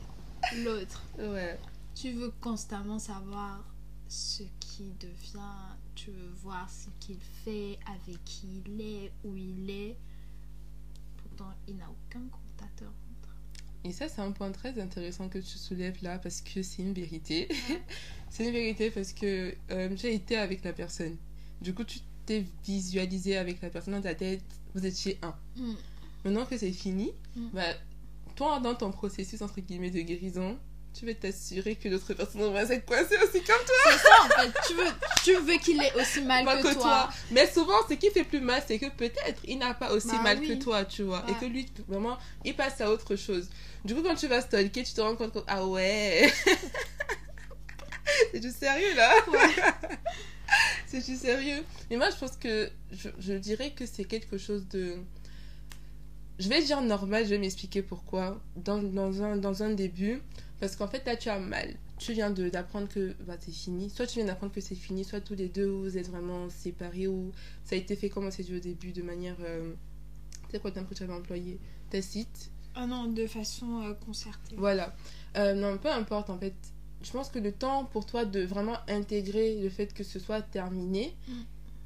[0.58, 1.04] l'autre.
[1.18, 1.60] Ouais.
[1.96, 3.64] Tu veux constamment savoir
[4.08, 9.70] ce qu'il devient, tu veux voir ce qu'il fait, avec qui il est, où il
[9.70, 9.98] est.
[11.18, 13.05] Pourtant, il n'a aucun contact entre.
[13.86, 16.94] Et ça, c'est un point très intéressant que tu soulèves là parce que c'est une
[16.94, 17.48] vérité.
[18.32, 21.16] c'est une vérité parce que euh, j'ai été avec la personne.
[21.62, 24.42] Du coup, tu t'es visualisé avec la personne dans ta tête.
[24.74, 25.36] Vous étiez un.
[25.56, 25.74] Mm.
[26.26, 27.50] Maintenant que c'est fini, Mm.
[27.54, 27.74] bah,
[28.36, 30.58] toi, dans ton processus entre guillemets de guérison,
[30.98, 33.76] tu veux t'assurer que l'autre personne va s'être coincée aussi comme toi?
[33.92, 34.92] C'est ça en fait, tu veux,
[35.24, 37.10] tu veux qu'il ait aussi mal que, toi.
[37.32, 40.22] Mais souvent, ce qui fait plus mal, c'est que peut-être il n'a pas aussi Bah
[40.24, 40.48] mal oui.
[40.48, 41.24] que toi, tu vois.
[41.28, 41.38] Et Ouais.
[41.40, 43.50] que lui, vraiment, il passe à autre chose.
[43.84, 46.32] Du coup, quand tu vas stalker, tu te rends compte que, ah ouais.
[48.32, 49.14] c'est du sérieux là.
[50.88, 51.64] c'est du sérieux.
[51.90, 54.96] Mais moi, je pense que je, je dirais que c'est quelque chose de.
[56.38, 58.42] Je vais dire normal, je vais m'expliquer pourquoi.
[58.56, 60.22] Dans, dans, un, dans un début,
[60.60, 61.76] parce qu'en fait, là, tu as mal.
[61.98, 63.90] Tu viens d'apprendre que bah, c'est fini.
[63.90, 67.08] Soit tu viens d'apprendre que c'est fini, soit tous les deux, vous êtes vraiment séparés,
[67.08, 67.32] ou
[67.64, 69.36] ça a été fait comme on s'est dit au début, de manière.
[69.42, 69.74] Euh,
[70.52, 72.52] c'est quoi le terme que tu avais employé Tacite.
[72.76, 74.56] Ah non, de façon euh, concertée.
[74.58, 74.94] Voilà.
[75.38, 76.54] Euh, non, peu importe en fait.
[77.02, 80.42] Je pense que le temps pour toi de vraiment intégrer le fait que ce soit
[80.42, 81.34] terminé, Mm.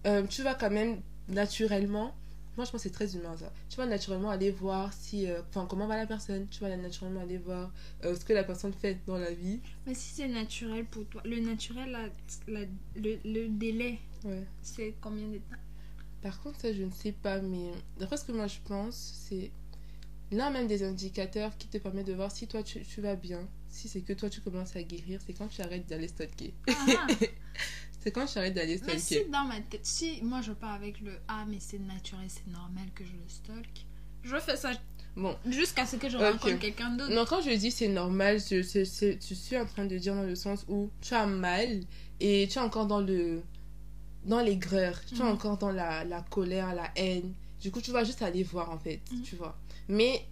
[0.07, 2.15] euh, tu vas quand même naturellement.
[2.59, 3.53] Moi, je pense que c'est très humain ça.
[3.69, 6.45] Tu vas naturellement aller voir si, euh, enfin, comment va la personne.
[6.49, 7.71] Tu vas naturellement aller voir
[8.03, 9.61] euh, ce que la personne fait dans la vie.
[9.87, 12.09] Mais si c'est naturel pour toi, le naturel, la-
[12.53, 12.65] la-
[12.97, 14.43] le, le délai, Ouais.
[14.61, 15.55] c'est combien de temps?
[16.21, 19.51] Par contre, ça, je ne sais pas, mais d'après ce que moi je pense, c'est
[20.33, 23.47] l'un même des indicateurs qui te permet de voir si toi tu, tu vas bien.
[23.69, 26.53] Si c'est que toi tu commences à guérir, c'est quand tu arrêtes d'aller stalker.
[26.67, 27.07] Ah,
[28.01, 29.25] C'est quand tu arrêtes d'aller Mais stalker.
[29.25, 32.47] si dans ma tête, si moi je pars avec le Ah, mais c'est naturel, c'est
[32.47, 33.85] normal que je le stalk,
[34.23, 34.71] je fais ça
[35.17, 37.13] Bon, jusqu'à ce que je rencontre quelqu'un d'autre.
[37.13, 40.15] non, quand je dis c'est normal, je, c'est- c'est- je suis en train de dire
[40.15, 41.81] dans le sens où tu as mal
[42.21, 43.41] et tu es encore dans le
[44.25, 45.27] dans l'aigreur, tu es Mhm.
[45.31, 47.33] encore dans la, la colère, la haine.
[47.61, 49.21] Du coup, tu vas juste aller voir en fait, Mhm.
[49.23, 49.57] tu vois.
[49.87, 50.25] Mais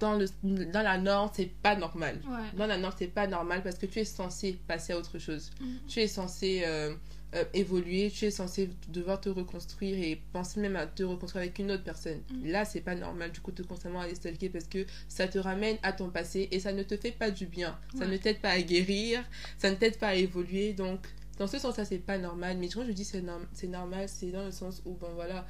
[0.00, 2.20] dans, le, dans la norme, c'est pas normal.
[2.26, 2.56] Ouais.
[2.58, 5.50] Dans la norme, c'est pas normal parce que tu es censé passer à autre chose.
[5.60, 5.78] Mhm.
[5.88, 6.94] Tu es censé euh,
[7.34, 11.58] euh, évoluer, tu es censé devoir te reconstruire et penser même à te reconstruire avec
[11.58, 12.20] une autre personne.
[12.32, 12.50] Mhm.
[12.50, 15.76] Là, c'est pas normal du coup de constamment aller stalker parce que ça te ramène
[15.82, 17.78] à ton passé et ça ne te fait pas du bien.
[17.98, 19.24] Ça ne t'aide pas à guérir,
[19.58, 20.72] ça ne t'aide pas à évoluer.
[20.74, 21.00] Donc,
[21.38, 22.56] dans ce sens-là, c'est pas normal.
[22.58, 25.44] Mais quand je dis c'est norm- c'est normal, c'est dans le sens où, bon voilà,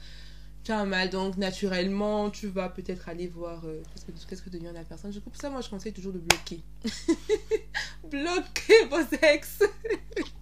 [0.65, 4.43] tu as un mal, donc naturellement, tu vas peut-être aller voir euh, qu'est-ce que, qu'est-ce
[4.43, 5.11] que devient la personne.
[5.11, 6.63] Du coup, pour ça, moi, je conseille toujours de bloquer.
[8.11, 9.63] bloquer vos ex.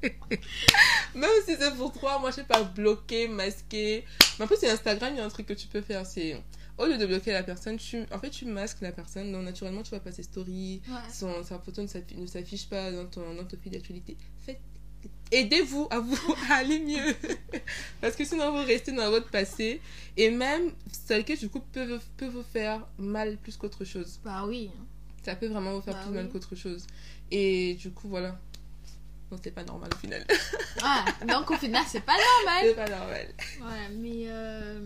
[1.14, 4.04] Même si c'est pour toi, moi, je sais pas, bloquer, masquer.
[4.38, 6.40] Mais en plus, sur Instagram, il y a un truc que tu peux faire, c'est...
[6.78, 9.30] Au lieu de bloquer la personne, tu, en fait, tu masques la personne.
[9.32, 10.80] Donc, naturellement, tu vas passer story.
[10.88, 11.12] Ouais.
[11.12, 14.16] Son, sa photo ne s'affiche pas dans ton, dans ton fil d'actualité.
[14.38, 14.60] Faites...
[15.32, 17.14] Aidez-vous à vous à aller mieux.
[18.00, 19.80] Parce que sinon, vous restez dans votre passé.
[20.16, 24.20] Et même, stalker, du coup, peut, vous- peut vous faire mal plus qu'autre chose.
[24.24, 24.70] Bah oui.
[25.24, 26.86] Ça peut vraiment vous faire Bah plus mal qu'autre chose.
[27.30, 28.38] Et du coup, voilà.
[29.30, 30.26] Donc c'est pas normal au final.
[30.82, 32.60] Ah, donc au final, c'est pas normal.
[32.64, 33.28] c'est pas normal.
[33.60, 34.80] Voilà, mais euh,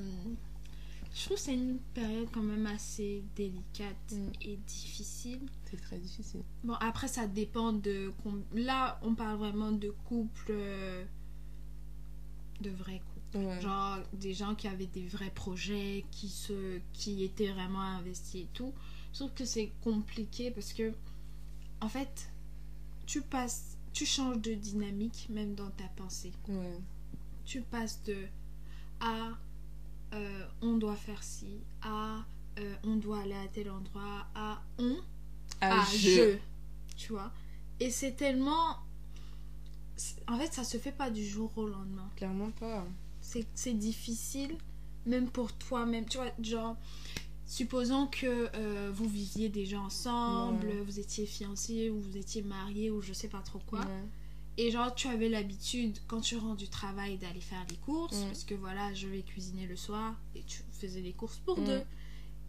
[1.18, 4.28] je trouve que c'est une période quand même assez délicate Mm.
[4.42, 5.40] et difficile.
[5.70, 6.42] C'est très difficile.
[6.62, 8.12] Bon, après, ça dépend de.
[8.54, 10.50] Là, on parle vraiment de couples.
[10.50, 11.04] euh,
[12.60, 13.44] de vrais couples.
[13.46, 13.60] Ouais.
[13.60, 18.48] Genre des gens qui avaient des vrais projets, qui, se, qui étaient vraiment investis et
[18.54, 18.72] tout.
[19.12, 20.92] Je trouve que c'est compliqué parce que,
[21.80, 22.30] en fait,
[23.06, 23.76] tu passes.
[23.92, 26.32] Tu changes de dynamique même dans ta pensée.
[26.48, 26.78] Ouais.
[27.46, 28.16] tu passes de
[29.00, 29.30] à
[30.12, 32.24] euh, on doit faire ci, à
[32.58, 34.96] euh, on doit aller à tel endroit, à on,
[35.60, 35.98] À à je.
[35.98, 36.38] je.
[36.96, 37.32] Tu vois
[37.80, 38.76] Et c'est tellement.
[40.28, 42.08] En fait, ça se fait pas du jour au lendemain.
[42.16, 42.86] Clairement pas.
[43.20, 44.56] C'est c'est difficile,
[45.06, 46.06] même pour toi-même.
[46.06, 46.76] Tu vois, genre.
[47.48, 50.80] Supposons que euh, vous viviez déjà ensemble, Ouais.
[50.84, 53.78] vous étiez fiancés ou vous étiez mariés ou je sais pas trop quoi.
[53.80, 54.04] Ouais.
[54.58, 58.16] Et genre, tu avais l'habitude, quand tu rentres du travail, d'aller faire les courses.
[58.22, 58.26] Mm.
[58.26, 60.14] Parce que voilà, je vais cuisiner le soir.
[60.34, 61.64] Et tu faisais les courses pour Mm.
[61.64, 61.82] deux.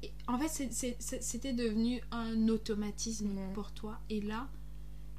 [0.04, 0.72] Et en fait,
[1.20, 3.54] c'était devenu un automatisme Ouais.
[3.54, 4.00] pour toi.
[4.10, 4.48] Et là,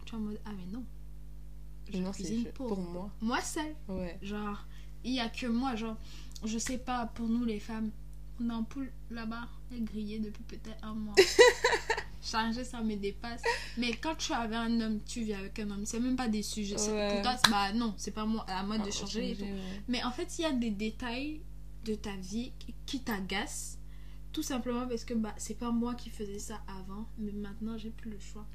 [0.07, 0.85] tu es en mode, ah mais non.
[1.93, 3.11] Je non, cuisine pour, pour moi.
[3.21, 3.75] moi seule.
[3.89, 4.19] Ouais.
[4.23, 4.65] Genre,
[5.05, 5.75] il y a que moi.
[5.75, 5.97] Genre,
[6.45, 7.91] je sais pas, pour nous les femmes,
[8.41, 11.15] on a un poule là-bas, elle grillait depuis peut-être un mois.
[12.31, 13.43] Changer, ça me dépasse.
[13.77, 16.43] Mais quand tu avais un homme, tu vis avec un homme, c'est même pas des
[16.43, 16.77] sujets.
[16.91, 17.13] Ouais.
[17.15, 19.31] Pour toi, bah non, c'est pas moi, à moi de Ah, changer.
[19.33, 19.45] et tout.
[19.45, 19.83] ouais.
[19.89, 21.41] Mais en fait, il y a des détails
[21.85, 23.79] de ta vie qui- qui t'agacent.
[24.33, 27.91] Tout simplement parce que bah, c'est pas moi qui faisais ça avant, mais maintenant j'ai
[27.91, 28.47] plus le choix.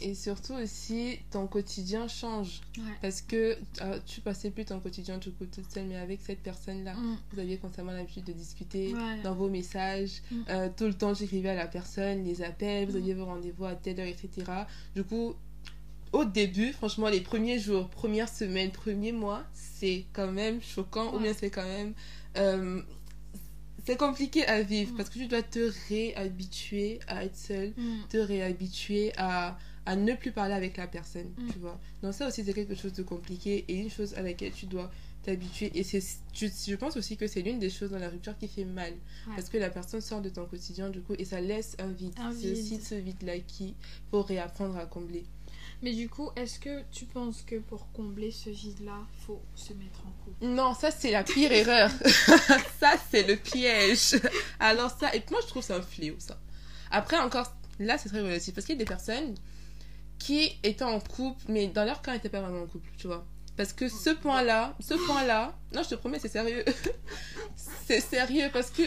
[0.00, 2.60] Et surtout aussi, ton quotidien change.
[2.76, 2.84] Ouais.
[3.02, 6.38] Parce que euh, tu passais plus ton quotidien tout coup toute seule, mais avec cette
[6.40, 7.16] personne-là, Mm.
[7.32, 10.22] vous aviez constamment l'habitude de discuter dans vos messages.
[10.30, 10.36] Mm.
[10.50, 13.02] Euh, tout le temps, j'écrivais à la personne, les appels, vous Mm.
[13.02, 14.44] aviez vos rendez-vous à telle heure, etc.
[14.94, 15.34] Du coup,
[16.12, 21.18] au début, franchement, les premiers jours, premières semaines, premiers mois, c'est quand même choquant, ou
[21.18, 21.92] bien c'est quand même.
[22.36, 22.80] euh,
[23.84, 24.96] c'est compliqué à vivre Mm.
[24.96, 28.00] parce que tu dois te réhabituer à être seule Mm.
[28.10, 31.50] te réhabituer à, à ne plus parler avec la personne, Mm.
[31.52, 31.80] tu vois.
[32.02, 34.90] Donc ça aussi, c'est quelque chose de compliqué et une chose à laquelle tu dois
[35.22, 35.70] t'habituer.
[35.74, 36.02] Et c'est,
[36.34, 38.92] je, je pense aussi que c'est l'une des choses dans la rupture qui fait mal.
[38.92, 39.34] Ouais.
[39.36, 42.12] Parce que la personne sort de ton quotidien, du coup, et ça laisse un vide.
[42.18, 42.82] Un C'est aussi vide.
[42.82, 43.74] ce vide-là qu'il
[44.10, 45.24] faut réapprendre à combler.
[45.82, 50.00] Mais du coup, est-ce que tu penses que pour combler ce vide-là, faut se mettre
[50.06, 50.44] en couple?
[50.46, 51.90] Non, ça c'est la pire erreur.
[52.80, 54.16] ça c'est le piège.
[54.60, 56.38] Alors ça, et moi je trouve ça un fléau ça.
[56.90, 59.34] Après encore, là c'est très relatif parce qu'il y a des personnes
[60.18, 63.24] qui étaient en couple, mais dans leur cas n'étaient pas vraiment en couple, tu vois.
[63.56, 66.64] Parce que ce point-là, ce point-là, non je te promets c'est sérieux.
[67.86, 68.82] c'est sérieux parce que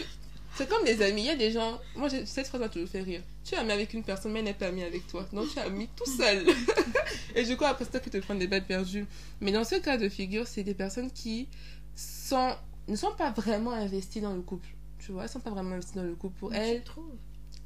[0.54, 3.02] c'est comme des amis, il y a des gens, moi cette phrase m'a toujours fait
[3.02, 3.22] rire.
[3.44, 5.26] Tu es ami avec une personne mais elle n'est pas amie avec toi.
[5.32, 6.46] Donc tu es ami tout seul.
[7.34, 9.06] Et du coup après c'est toi qui te prends des balles perdues.
[9.40, 11.48] Mais dans ce cas de figure, c'est des personnes qui
[11.94, 12.54] sont,
[12.88, 14.68] ne sont pas vraiment investies dans le couple.
[14.98, 16.38] Tu vois, elles sont pas vraiment investies dans le couple.
[16.38, 17.16] Pour Tu elles, trouves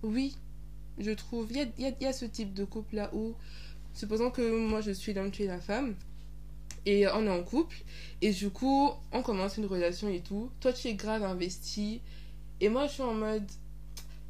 [0.02, 0.36] oui,
[0.98, 1.46] je trouve.
[1.50, 3.34] Il y a, il y a- il y a ce type de couple-là où,
[3.94, 5.94] supposons que moi je suis l'homme, tu es la femme,
[6.84, 7.76] et on est en couple,
[8.22, 10.50] et du coup, on commence une relation et tout.
[10.60, 12.00] Toi, tu es grave investi,
[12.60, 13.44] et moi je suis en mode,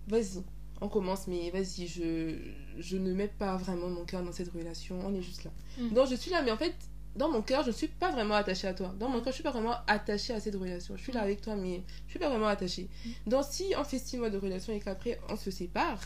[0.08, 0.42] vas-y,
[0.80, 2.36] on commence, mais vas-y, je,
[2.78, 5.50] je ne mets pas vraiment mon cœur dans cette relation, on est juste là.
[5.78, 5.90] Mm.
[5.94, 6.74] Donc je suis là, mais en fait,
[7.14, 8.94] dans mon cœur, je ne suis pas vraiment attachée à toi.
[8.98, 10.96] Dans mon cœur, je suis pas vraiment attachée à cette relation.
[10.98, 11.24] Je suis là Mm.
[11.24, 12.88] avec toi, mais je suis pas vraiment attachée.
[13.26, 16.00] Donc si on fait six mois de relation et qu'après on se sépare,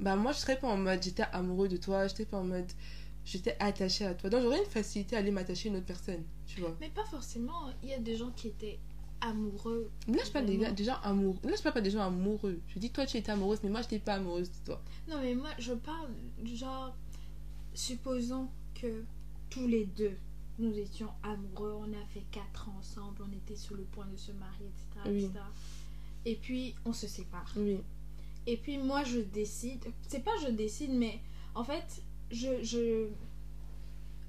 [0.00, 2.70] bah moi je serais pas en mode j'étais amoureux de toi, j'étais pas en mode
[3.24, 4.30] j'étais attachée à toi.
[4.30, 6.76] Donc j'aurais une facilité à aller m'attacher à une autre personne, tu vois.
[6.80, 7.70] Mais pas forcément.
[7.82, 8.78] Il y a des gens qui étaient
[9.20, 9.90] amoureux.
[10.08, 11.38] Là je parle des, gens amoureux.
[11.44, 12.60] Là je parle pas des gens amoureux.
[12.68, 14.82] Je dis toi tu étais amoureuse, mais moi je n'étais pas amoureuse de toi.
[15.08, 16.10] Non, mais moi, je parle,
[16.44, 16.96] genre,
[17.74, 19.04] supposons que
[19.50, 20.16] tous les deux,
[20.58, 24.16] nous étions amoureux, on a fait 4 ans ensemble, on était sur le point de
[24.16, 24.86] se marier, etc.
[25.06, 25.24] Oui.
[25.24, 25.44] etc.
[26.24, 27.52] Et puis, on se sépare.
[27.56, 27.78] Oui.
[28.46, 31.20] Et puis, moi, je décide, c'est pas je décide, mais
[31.54, 32.62] en fait, je.
[32.62, 33.08] je...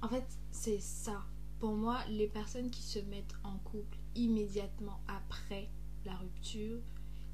[0.01, 1.23] En fait, c'est ça.
[1.60, 5.69] Pour moi, les personnes qui se mettent en couple immédiatement après
[6.06, 6.80] la rupture,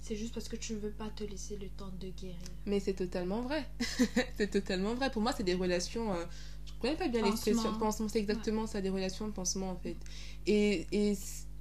[0.03, 2.35] c'est juste parce que tu veux pas te laisser le temps de guérir.
[2.65, 3.65] Mais c'est totalement vrai.
[4.37, 5.09] c'est totalement vrai.
[5.09, 6.13] Pour moi, c'est des relations.
[6.13, 6.25] euh,
[6.65, 7.73] je connais pas bien l'expression.
[7.77, 9.95] Pansement, c'est exactement ça, des relations de pansement en fait.
[10.45, 11.15] Et,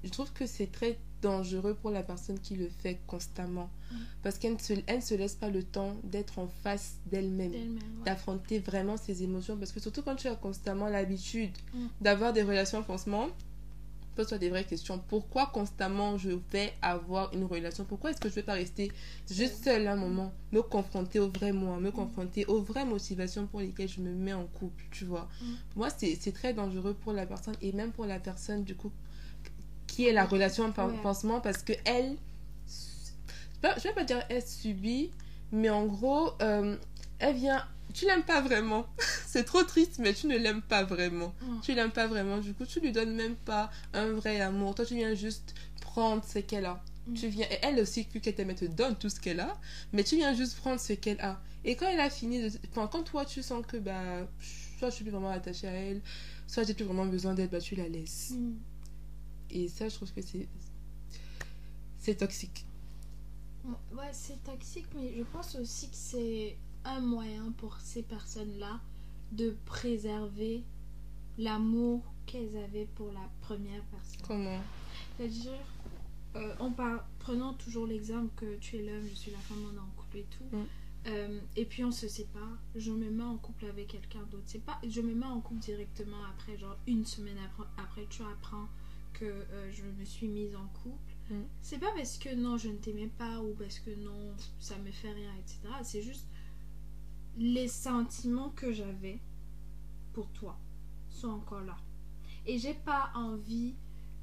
[0.05, 3.71] je trouve que c'est très dangereux pour la personne qui le fait constamment.
[3.93, 3.97] Mm.
[4.25, 7.53] Parce qu'elle ne se, elle ne se laisse pas le temps d'être en face d'elle-même.
[7.53, 7.79] Ouais.
[8.07, 9.57] D'affronter vraiment ses émotions.
[9.57, 11.87] Parce que surtout quand tu as constamment l'habitude Mm.
[12.01, 13.29] d'avoir des relations de pansement,
[14.17, 15.01] pose-toi des vraies questions.
[15.09, 17.85] Pourquoi constamment je vais avoir une relation?
[17.85, 18.91] Pourquoi est-ce que je vais pas rester
[19.31, 20.33] juste seule un moment?
[20.51, 24.35] Me confronter au vrai moi, me confronter aux vraies motivations pour lesquelles je me mets
[24.35, 25.29] en couple, tu vois.
[25.41, 25.47] Mm.
[25.77, 28.91] Moi, c'est c'est très dangereux pour la personne et même pour la personne, du coup,
[29.93, 30.97] qui est la relation par Ouais.
[31.03, 32.17] pansement parce que elle,
[32.67, 35.11] je vais- je vais pas dire elle subit,
[35.53, 36.77] mais en gros, euh,
[37.19, 37.63] elle vient.
[37.93, 38.87] Tu l'aimes pas vraiment.
[39.27, 41.35] c'est trop triste, mais tu ne l'aimes pas vraiment.
[41.43, 41.61] Mm.
[41.63, 42.39] Tu l'aimes pas vraiment.
[42.39, 44.75] Du coup, tu lui donnes même pas un vrai amour.
[44.75, 46.83] Toi, tu viens juste prendre ce qu'elle a.
[47.07, 47.13] Mm.
[47.15, 49.61] Tu viens, et elle aussi, vu qu'elle t'aime, elle te donne tout ce qu'elle a,
[49.93, 51.39] mais tu viens juste prendre ce qu'elle a.
[51.67, 52.51] Et quand elle a fini, de...
[52.71, 54.27] enfin, quand toi tu sens que bah,
[54.79, 56.01] soit je suis plus vraiment attachée à elle,
[56.47, 58.31] soit j'ai plus vraiment besoin d'elle, bah tu la laisses.
[58.31, 58.55] Mm.
[59.53, 60.49] Et ça, je trouve que c'est
[61.99, 62.67] c'est toxique.
[63.65, 68.81] Ouais, c'est toxique, mais je pense aussi que c'est un moyen pour ces personnes-là
[69.31, 70.65] de préserver
[71.38, 74.21] l'amour qu'elles avaient pour la première personne.
[74.27, 74.61] Comment?
[75.17, 75.65] C'est-à-dire,
[76.35, 79.77] euh, en par- prenant toujours l'exemple que tu es l'homme, je suis la femme, on
[79.77, 80.57] est en couple et tout.
[80.57, 80.65] Mm.
[81.07, 84.45] euh, et puis on se sépare, je me mets en couple avec quelqu'un d'autre.
[84.47, 88.23] C'est pas, je me mets en couple directement après, genre une semaine après, après tu
[88.23, 88.67] apprends
[89.12, 91.12] que euh, je me suis mise en couple.
[91.31, 91.42] Mm.
[91.61, 94.90] C'est pas parce que non, je ne t'aimais pas ou parce que non, ça me
[94.90, 95.61] fait rien, etc.
[95.83, 96.27] C'est juste
[97.37, 99.20] les sentiments que j'avais
[100.12, 100.59] pour toi
[101.09, 101.77] sont encore là.
[102.46, 103.75] Et j'ai pas envie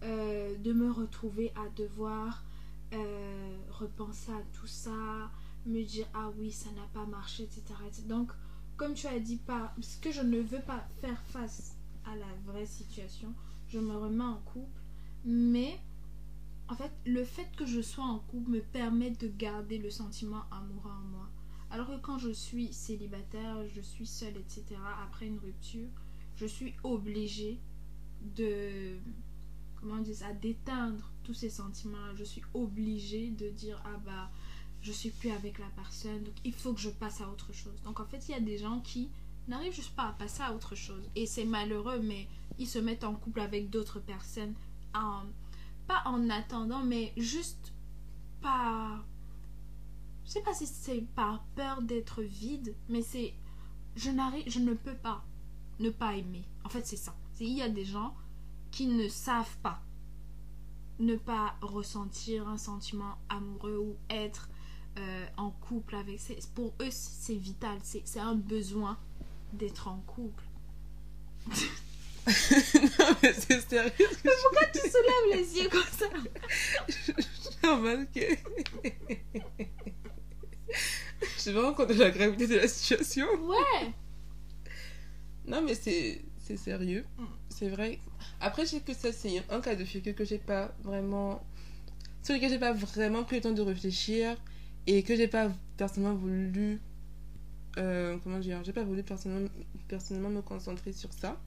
[0.03, 2.43] euh, de me retrouver à devoir
[2.93, 5.31] euh, repenser à tout ça,
[5.65, 7.63] me dire ah oui, ça n'a pas marché, etc.
[7.87, 8.03] etc.
[8.07, 8.31] Donc,
[8.77, 11.75] comme tu as dit, pas, parce que je ne veux pas faire face
[12.05, 13.33] à la vraie situation,
[13.67, 14.78] je me remets en couple,
[15.25, 15.79] mais
[16.67, 20.43] en fait, le fait que je sois en couple me permet de garder le sentiment
[20.51, 21.29] amoureux en moi.
[21.71, 25.89] Alors que quand je suis célibataire, je suis seule, etc., après une rupture,
[26.35, 27.59] je suis obligée
[28.35, 28.97] de
[29.75, 34.29] comment dit ça d'éteindre tous ces sentiments je suis obligée de dire ah bah
[34.81, 37.81] je suis plus avec la personne donc il faut que je passe à autre chose
[37.83, 39.09] donc en fait il y a des gens qui
[39.47, 42.27] n'arrivent juste pas à passer à autre chose et c'est malheureux mais
[42.57, 44.53] ils se mettent en couple avec d'autres personnes
[44.93, 47.73] pas en attendant mais juste
[48.41, 49.03] par
[50.25, 53.33] je sais pas si c'est par peur d'être vide mais c'est
[53.95, 55.23] je n'arrive je ne peux pas
[55.79, 56.45] ne pas aimer.
[56.63, 57.15] En fait c'est ça.
[57.39, 58.15] Il y a des gens
[58.71, 59.81] qui ne savent pas
[60.99, 64.49] ne pas ressentir un sentiment amoureux ou être
[64.97, 66.19] euh, en couple avec
[66.53, 67.79] pour eux c'est vital.
[67.81, 68.97] C'est un besoin
[69.53, 70.43] d'être en couple
[72.27, 73.91] non, mais c'est sérieux.
[74.73, 76.05] tu soulèves les yeux comme ça
[77.71, 78.19] en mode que.
[81.43, 83.25] Je rends compte de la gravité de la situation.
[83.47, 83.91] ouais
[85.47, 87.05] Non, mais c'est c'est sérieux.
[87.17, 87.25] Mm.
[87.49, 87.99] C'est vrai.
[88.39, 91.43] Après, je sais que ça, c'est un cas de figure que j'ai pas vraiment.
[92.23, 94.35] Sur lequel j'ai pas vraiment pris le temps de réfléchir
[94.87, 96.79] et que j'ai pas personnellement voulu.
[97.77, 99.49] euh, comment dire J'ai pas voulu personnellement,
[99.87, 101.39] personnellement me concentrer sur ça.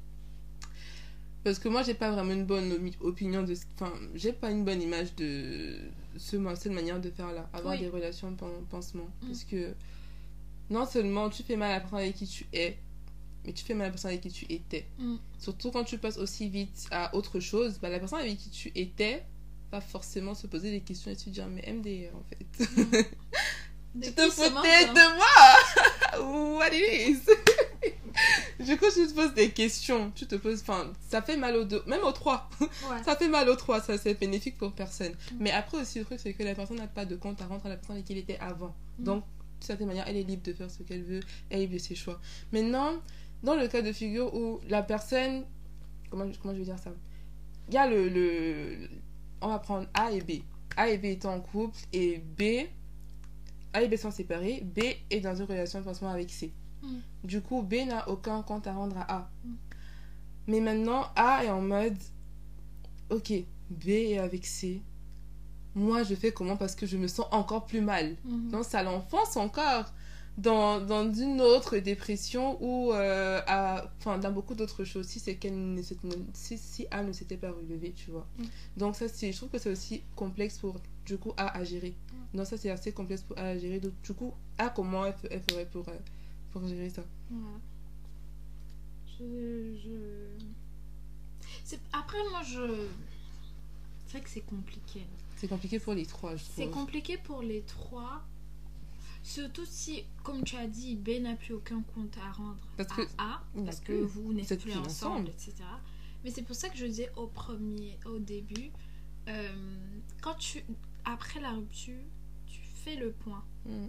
[1.44, 3.54] Parce que moi, j'ai pas vraiment une bonne opinion de.
[3.54, 5.76] ce- Enfin, j'ai pas une bonne image de
[6.16, 7.48] ce, cette manière de faire là.
[7.52, 7.80] Avoir Oui.
[7.80, 8.34] des relations
[8.70, 9.08] pansement.
[9.22, 9.26] Mm.
[9.26, 9.74] Parce que
[10.70, 12.78] non seulement tu fais mal à la personne avec qui tu es,
[13.44, 14.86] mais tu fais mal à la personne avec qui tu étais.
[14.98, 15.16] Mm.
[15.38, 18.70] Surtout quand tu passes aussi vite à autre chose, bah, la personne avec qui tu
[18.76, 19.24] étais
[19.72, 23.06] va forcément se poser des questions et se dire mais MDR en fait.
[23.94, 26.56] De tu te foutais mentent, de moi?
[26.58, 27.18] What is?
[28.64, 30.10] Du coup, tu te poses des questions.
[30.14, 30.60] Tu te poses.
[30.62, 31.82] Enfin, ça fait mal aux deux.
[31.86, 32.48] Même aux trois.
[32.60, 33.02] Ouais.
[33.04, 33.80] Ça fait mal aux trois.
[33.80, 35.12] Ça, c'est bénéfique pour personne.
[35.12, 35.36] Mm.
[35.40, 37.64] Mais après aussi, le truc, c'est que la personne n'a pas de compte à rendre
[37.66, 38.74] à la personne avec qui elle était avant.
[38.98, 39.04] Mm.
[39.04, 41.20] Donc, d'une certaine manière, elle est libre de faire ce qu'elle veut.
[41.50, 42.20] Elle est libre de ses choix.
[42.52, 42.94] Maintenant,
[43.42, 45.44] dans le cas de figure où la personne.
[46.10, 46.92] Comment, comment je vais dire ça?
[47.68, 48.88] Il y a le, le.
[49.40, 50.42] On va prendre A et B.
[50.76, 52.66] A et B étant en couple et B.
[53.72, 54.62] A et B sont séparés.
[54.64, 56.52] B est dans une relation de avec C.
[56.82, 56.88] Mm.
[57.24, 59.30] Du coup, B n'a aucun compte à rendre à A.
[59.44, 59.54] Mm.
[60.48, 61.96] Mais maintenant, A est en mode
[63.10, 63.32] Ok,
[63.70, 64.82] B est avec C.
[65.74, 68.16] Moi, je fais comment Parce que je me sens encore plus mal.
[68.24, 69.92] Donc, ça l'enfonce encore
[70.38, 75.06] dans, dans une autre dépression ou euh, à- enfin, dans beaucoup d'autres choses.
[75.06, 75.82] Si, c'est qu'elle ne
[76.32, 78.26] si, si A ne s'était pas relevée, tu vois.
[78.38, 78.44] Mm.
[78.78, 81.94] Donc, ça, je trouve que c'est aussi complexe pour, du coup, A à gérer.
[82.32, 82.36] Mm.
[82.38, 83.78] Donc, ça, c'est assez complexe pour A à gérer.
[83.80, 85.14] Donc, du coup, A, comment elle
[85.50, 85.92] ferait pour, euh,
[86.52, 87.02] pour gérer ça.
[89.18, 89.76] Je.
[89.82, 91.76] je...
[91.92, 92.86] Après, moi, je.
[94.06, 95.06] C'est vrai que c'est compliqué.
[95.36, 96.54] C'est compliqué pour les trois, je trouve.
[96.56, 98.22] C'est compliqué pour les trois.
[99.24, 102.94] Surtout si, comme tu as dit, B n'a plus aucun compte à rendre Parce à
[102.96, 105.28] que A, parce que vous n'êtes êtes plus plus ensemble, ensemble.
[105.30, 105.54] etc.
[106.24, 108.72] Mais c'est pour ça que je disais au premier, au début,
[109.28, 109.48] euh,
[110.20, 110.64] quand tu,
[111.04, 112.02] après la rupture,
[112.46, 113.44] tu fais le point.
[113.66, 113.86] Mm.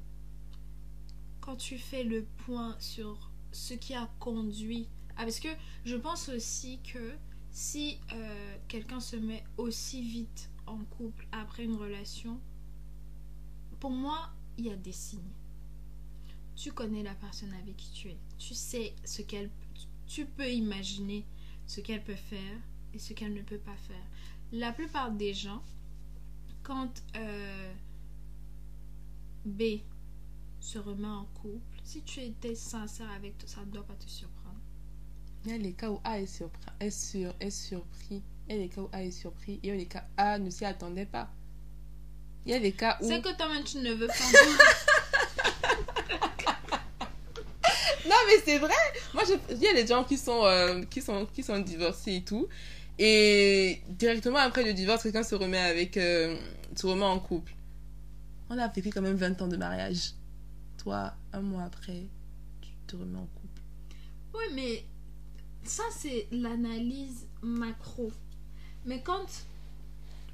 [1.43, 4.87] Quand tu fais le point sur ce qui a conduit.
[5.17, 5.49] Parce que
[5.83, 7.13] je pense aussi que
[7.51, 12.39] si euh, quelqu'un se met aussi vite en couple après une relation,
[13.81, 15.19] pour moi, il y a des signes.
[16.55, 18.17] Tu connais la personne avec qui tu es.
[18.37, 19.51] Tu sais ce qu'elle.
[20.07, 21.25] Tu peux imaginer
[21.67, 22.57] ce qu'elle peut faire
[22.93, 24.05] et ce qu'elle ne peut pas faire.
[24.53, 25.61] La plupart des gens,
[26.63, 27.73] quand euh,
[29.45, 29.81] B
[30.63, 34.09] se remet en couple, si tu étais sincère avec toi, ça ne doit pas te
[34.09, 34.57] surprendre.
[35.45, 38.21] Il y a les cas où A est surpris, est, sur, est surpris.
[38.47, 39.59] Il y a les cas où A est surpris.
[39.61, 41.29] Il y a les cas où A ne s'y attendait pas.
[42.45, 43.07] Il y a des cas où.
[43.07, 44.13] C'est que toi-même tu ne veux pas.
[48.05, 48.73] Non, mais c'est vrai.
[49.13, 52.15] Moi, je- il y a des gens qui sont, euh, qui, sont, qui sont divorcés
[52.15, 52.47] et tout.
[52.99, 55.95] Et directement après le divorce, quelqu'un se remet avec.
[55.97, 56.37] euh,
[56.75, 57.53] se remet en couple.
[58.49, 60.11] On a vécu quand même 20 ans de mariage.
[60.91, 62.07] Un mois après,
[62.61, 63.61] tu te remets en couple.
[64.33, 64.85] Oui, mais
[65.63, 68.11] ça, c'est l'analyse macro.
[68.85, 69.47] Mais quand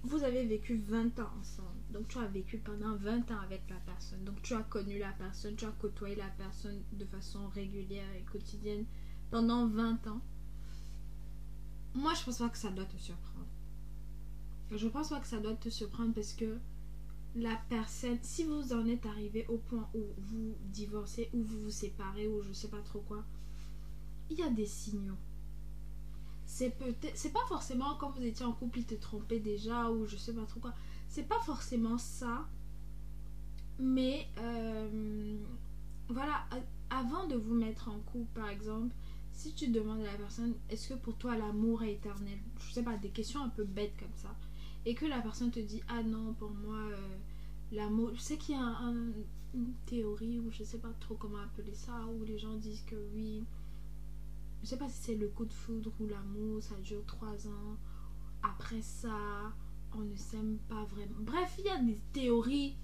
[0.03, 3.75] vous avez vécu 20 ans ensemble, donc tu as vécu pendant 20 ans avec la
[3.85, 8.11] personne, donc tu as connu la personne, tu as côtoyé la personne de façon régulière
[8.17, 8.85] et quotidienne
[9.29, 10.21] pendant 20 ans,
[11.93, 13.47] moi, je pense pas que ça doit te surprendre.
[14.71, 16.59] Je pense pas que ça doit te surprendre parce que
[17.35, 21.71] la personne, si vous en êtes arrivé au point où vous divorcez, ou vous vous
[21.71, 23.23] séparez, ou je sais pas trop quoi,
[24.29, 25.17] il y a des signaux.
[26.45, 30.07] C'est peut-être, c'est pas forcément quand vous étiez en couple, il te trompait déjà, ou
[30.07, 30.73] je sais pas trop quoi.
[31.07, 32.47] C'est pas forcément ça.
[33.77, 35.37] Mais euh,
[36.09, 36.45] voilà,
[36.89, 38.93] avant de vous mettre en couple, par exemple,
[39.31, 42.39] si tu demandes à la personne, est-ce que pour toi l'amour est éternel?
[42.59, 44.35] Je sais pas, des questions un peu bêtes comme ça.
[44.85, 47.17] Et que la personne te dit, ah non, pour moi, euh,
[47.71, 48.11] l'amour.
[48.15, 49.13] Je sais qu'il y a un- un-
[49.53, 52.95] une théorie, ou je sais pas trop comment appeler ça, où les gens disent que
[53.13, 53.43] oui.
[54.61, 57.77] Je sais pas si c'est le coup de foudre ou l'amour, ça dure trois ans.
[58.43, 59.53] Après ça,
[59.93, 61.17] on ne s'aime pas vraiment.
[61.19, 62.75] Bref, il y a des théories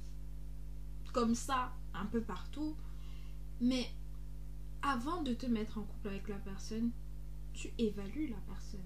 [1.14, 2.76] comme ça un peu partout.
[3.62, 3.88] Mais
[4.82, 6.92] avant de te mettre en couple avec la personne,
[7.54, 8.82] tu évalues la personne.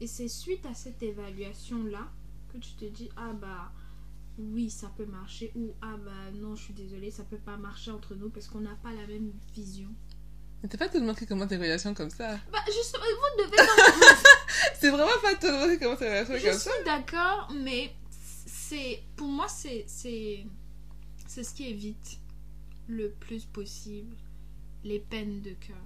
[0.00, 2.08] Et c'est suite à cette évaluation-là
[2.52, 3.72] que tu te dis, ah bah
[4.38, 7.90] oui, ça peut marcher, ou ah bah non, je suis désolée, ça peut pas marcher
[7.90, 9.88] entre nous parce qu'on n'a pas la même vision.
[10.62, 12.38] Mais t'as pas tout demandé comment tes relations comme ça.
[12.52, 13.56] Bah justement, vous devez.
[14.80, 16.70] C'est vraiment pas tout demandé comment tes relations Je comme ça.
[16.70, 17.92] suis d'accord, mais
[18.46, 20.44] c'est pour moi c'est c'est
[21.44, 22.18] ce qui évite
[22.88, 24.16] le plus possible
[24.84, 25.76] les peines de cœur.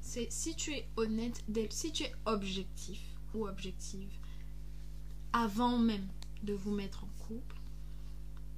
[0.00, 3.00] C'est si tu es honnête, si tu es objectif
[3.42, 4.10] objective
[5.32, 6.06] avant même
[6.42, 7.56] de vous mettre en couple,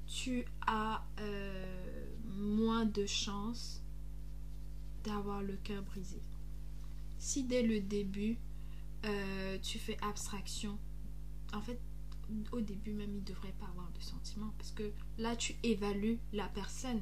[0.07, 3.83] tu as euh, moins de chances
[5.05, 6.21] d'avoir le cœur brisé.
[7.19, 8.39] Si dès le début
[9.05, 10.79] euh, tu fais abstraction,
[11.55, 11.81] en fait,
[12.53, 16.19] au début même, il ne devrait pas avoir de sentiments parce que là, tu évalues
[16.33, 17.01] la personne.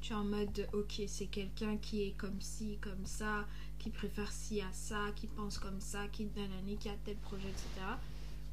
[0.00, 3.46] Tu es en mode, ok, c'est quelqu'un qui est comme ci, comme ça,
[3.82, 7.48] qui préfère ci à ça, qui pense comme ça, qui nanani, qui a tel projet,
[7.48, 7.66] etc.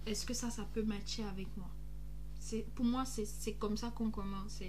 [0.08, 1.70] Est-ce que ça, ça peut matcher avec moi?
[2.40, 4.60] C'est Pour moi, c'est comme ça qu'on commence.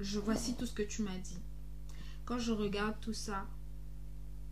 [0.00, 1.38] Je voici tout ce que tu m'as dit.
[2.24, 3.46] Quand je regarde tout ça,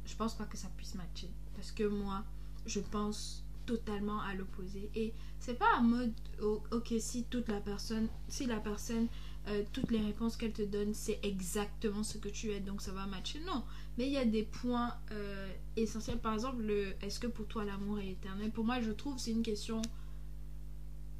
[0.05, 1.31] je pense pas que ça puisse matcher.
[1.55, 2.22] Parce que moi,
[2.66, 4.91] je pense totalement à l'opposé.
[4.95, 6.12] Et c'est pas en mode,
[6.43, 9.09] oh, ok, si toute la personne, si la personne,
[9.47, 12.92] euh, toutes les réponses qu'elle te donne, c'est exactement ce que tu es, donc ça
[12.92, 13.40] va matcher.
[13.40, 13.62] Non,
[13.99, 16.18] mais il y a des points euh, essentiels.
[16.18, 18.51] Par exemple, le est-ce que pour toi l'amour est éternel?
[18.51, 19.82] Pour moi, je trouve c'est une question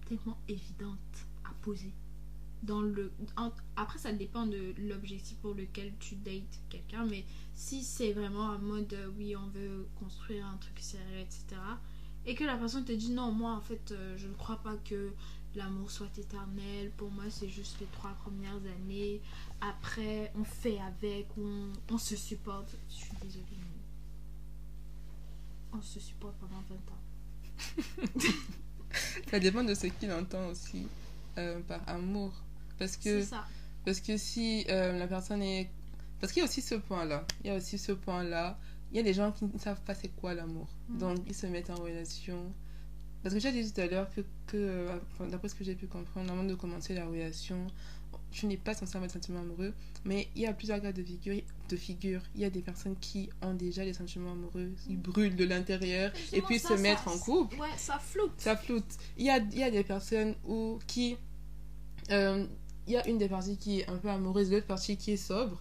[0.07, 0.99] tellement évidente
[1.45, 1.93] à poser.
[3.77, 8.59] Après, ça dépend de l'objectif pour lequel tu dates quelqu'un, mais si c'est vraiment en
[8.59, 11.45] mode euh, oui, on veut construire un truc sérieux, etc.
[12.25, 15.13] Et que la personne te dit non, moi en fait, je ne crois pas que
[15.57, 16.91] l'amour soit éternel.
[16.97, 19.21] Pour moi, c'est juste les trois premières années.
[19.61, 22.75] Après, on fait avec, on, on se supporte.
[22.89, 23.85] Je suis désolée, mais
[25.73, 26.99] on se supporte pendant 20 ans.
[29.31, 30.87] Ça dépend de ce qu'il entend aussi
[31.39, 32.33] euh, par amour.
[32.79, 33.45] Parce que, ça.
[33.85, 35.71] parce que si euh, la personne est.
[36.21, 37.27] Parce qu'il y a aussi ce point-là.
[37.43, 38.59] Il y a aussi ce point-là.
[38.93, 40.69] Il y a des gens qui ne savent pas c'est quoi l'amour.
[40.89, 40.99] Mhm.
[40.99, 42.53] Donc ils se mettent en relation.
[43.25, 44.89] Parce que j'ai dit tout à l'heure que, que euh,
[45.31, 47.67] d'après ce que j'ai pu comprendre, avant de commencer la relation,
[48.31, 49.73] tu n'es pas censé avoir des sentiments amoureux.
[50.05, 51.41] Mais il y a plusieurs cas de figure.
[51.69, 52.21] De figure.
[52.35, 56.13] Il y a des personnes qui ont déjà des sentiments amoureux, ils brûlent de l'intérieur
[56.33, 57.57] et puis ça, se ça- mettre en couple.
[57.59, 58.33] Ouais, ça floute.
[58.37, 58.85] Ça floute.
[59.17, 61.17] Il y a, il y a des personnes où, qui.
[62.11, 62.45] euh,
[62.87, 65.17] il y a une des parties qui est un peu amoureuse, l'autre partie qui est
[65.17, 65.59] sobre.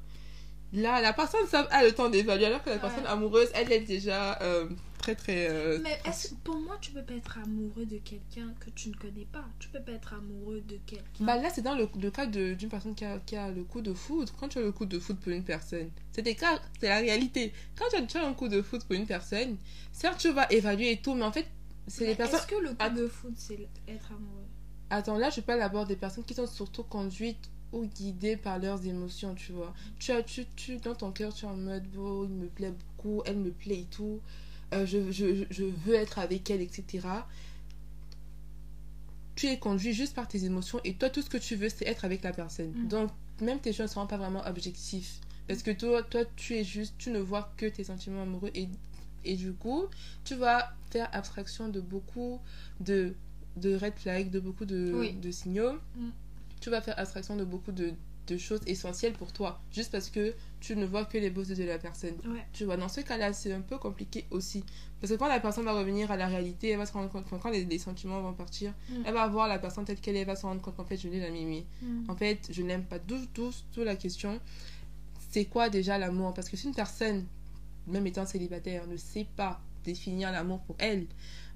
[0.73, 1.39] Là, la personne
[1.71, 2.81] a le temps d'évaluer, alors que la Ouais.
[2.81, 4.67] personne amoureuse, elle est déjà euh,
[5.03, 5.47] très très.
[5.49, 8.89] euh, Mais est-ce que pour moi, tu peux pas être amoureux de quelqu'un que tu
[8.89, 9.43] ne connais pas.
[9.59, 11.03] Tu peux pas être amoureux de quelqu'un.
[11.25, 13.63] Bah là, c'est dans le, le cas de- d'une personne qui a, qui a le
[13.65, 14.31] coup de foudre.
[14.39, 16.99] Quand tu as le coup de foudre pour une personne, c'est des cas, c'est la
[16.99, 17.51] réalité.
[17.77, 19.57] Quand tu as, tu as un coup de foudre pour une personne,
[19.91, 21.47] certes, tu vas évaluer et tout, mais en fait,
[21.87, 22.39] c'est Mais les personnes.
[22.39, 24.45] Est-ce que le coup Att- de foot, c'est être amoureux?
[24.89, 28.85] Attends, là, je parle d'abord des personnes qui sont surtout conduites ou guidées par leurs
[28.85, 29.73] émotions, tu vois.
[29.99, 32.71] Tu as, tu, tu, dans ton cœur, tu es en mode, bon, il me plaît
[32.71, 34.21] beaucoup, elle me plaît et tout,
[34.73, 37.07] euh, je, je, je veux être avec elle, etc.
[39.35, 41.87] Tu es conduit juste par tes émotions et toi, tout ce que tu veux, c'est
[41.87, 42.71] être avec la personne.
[42.75, 42.87] Mm.
[42.87, 43.11] Donc,
[43.41, 45.19] même tes choix ne seront pas vraiment objectifs.
[45.47, 48.69] Parce que toi, toi, tu es juste, tu ne vois que tes sentiments amoureux et,
[49.25, 49.85] et du coup,
[50.23, 52.39] tu vas faire abstraction de beaucoup
[52.79, 53.13] de,
[53.57, 55.13] de red flags, de beaucoup de, Oui.
[55.13, 55.73] de signaux.
[55.97, 56.09] Mm.
[56.61, 57.91] Tu vas faire abstraction de beaucoup de,
[58.27, 61.55] de choses essentielles pour toi, juste parce que tu ne vois que les beaux yeux
[61.55, 62.15] de la personne.
[62.25, 62.45] Ouais.
[62.53, 64.63] Tu vois, dans ce cas-là, c'est un peu compliqué aussi.
[65.01, 67.25] Parce que quand la personne va revenir à la réalité, elle va se rendre compte,
[67.27, 69.03] quand les, les sentiments vont partir, Mm.
[69.05, 70.97] elle va voir la personne telle qu'elle est, elle va se rendre compte qu'en fait,
[70.97, 71.65] je l'ai la mimi.
[71.81, 72.09] Mm.
[72.09, 74.39] En fait, je n'aime pas du tout, tout la question.
[75.31, 76.33] C'est quoi déjà l'amour?
[76.33, 77.25] Parce que si une personne,
[77.87, 81.07] même étant célibataire, ne sait pas définir l'amour pour elle,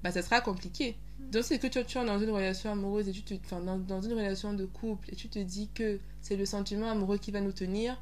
[0.02, 0.96] bah ça sera compliqué.
[1.32, 3.78] Donc c'est que tu, tu es dans une relation amoureuse et tu te, enfin dans,
[3.78, 5.98] dans une relation de couple et tu te dis que
[6.28, 7.98] c'est le sentiment amoureux qui va nous tenir.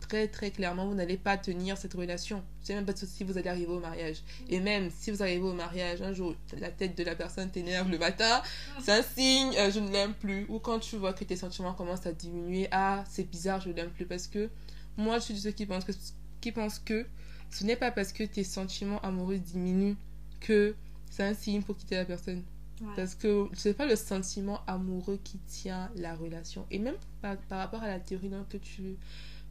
[0.00, 2.42] Très très, clairement, vous n'allez pas tenir cette relation.
[2.62, 4.22] Je sais même pas si vous allez arriver au mariage.
[4.48, 7.90] Et même si vous arrivez au mariage, un jour, la tête de la personne t'énerve
[7.90, 8.42] le matin,
[8.82, 10.46] c'est un signe, euh, je ne l'aime plus.
[10.48, 13.74] Ou quand tu vois que tes sentiments commencent à diminuer, ah, c'est bizarre, je ne
[13.74, 14.06] l'aime plus.
[14.06, 14.48] Parce que
[14.96, 17.06] moi, je suis de ceux qui pensent que
[17.50, 19.96] ce n'est pas parce que tes sentiments amoureux diminuent
[20.40, 20.74] que
[21.10, 22.42] c'est un signe pour quitter la personne.
[22.80, 22.88] Ouais.
[22.96, 26.66] Parce que c'est pas le sentiment amoureux qui tient la relation.
[26.70, 28.96] Et même par, par rapport à la théorie que tu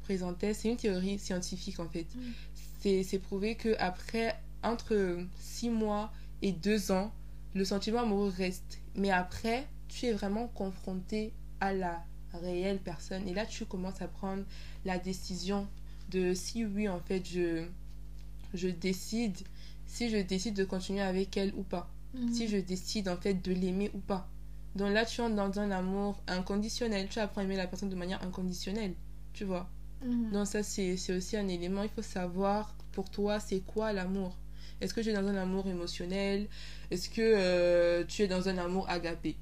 [0.01, 2.07] présentais, c'est une théorie scientifique en fait.
[2.15, 2.19] Mm.
[2.79, 6.11] C'est c'est prouvé que après entre 6 mois
[6.41, 7.13] et 2 ans,
[7.53, 8.79] le sentiment amoureux reste.
[8.95, 12.03] Mais après, tu es vraiment confronté à la
[12.33, 13.27] réelle personne.
[13.27, 14.43] Et là, tu commences à prendre
[14.85, 15.67] la décision
[16.09, 17.65] de si oui, en fait, je,
[18.53, 19.37] je décide,
[19.85, 22.33] si je décide de continuer avec elle ou pas Mhm.
[22.33, 24.29] si je décide en fait de l'aimer ou pas.
[24.75, 27.07] Donc là, tu entres dans un amour inconditionnel.
[27.09, 28.93] Tu apprends à aimer la personne de manière inconditionnelle.
[29.33, 29.69] Tu vois.
[30.03, 30.31] Mhm.
[30.31, 31.83] Donc ça, c'est c'est aussi un élément.
[31.83, 34.37] Il faut savoir pour toi, c'est quoi l'amour?
[34.81, 36.47] Est-ce que tu es dans un amour émotionnel?
[36.91, 39.37] Est-ce que euh, tu es dans un amour agapé?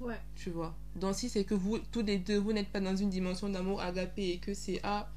[0.00, 0.20] Ouais.
[0.36, 0.74] Tu vois.
[0.96, 3.80] Donc si c'est que vous, tous les deux, vous n'êtes pas dans une dimension d'amour
[3.80, 5.08] agapé et que c'est ah,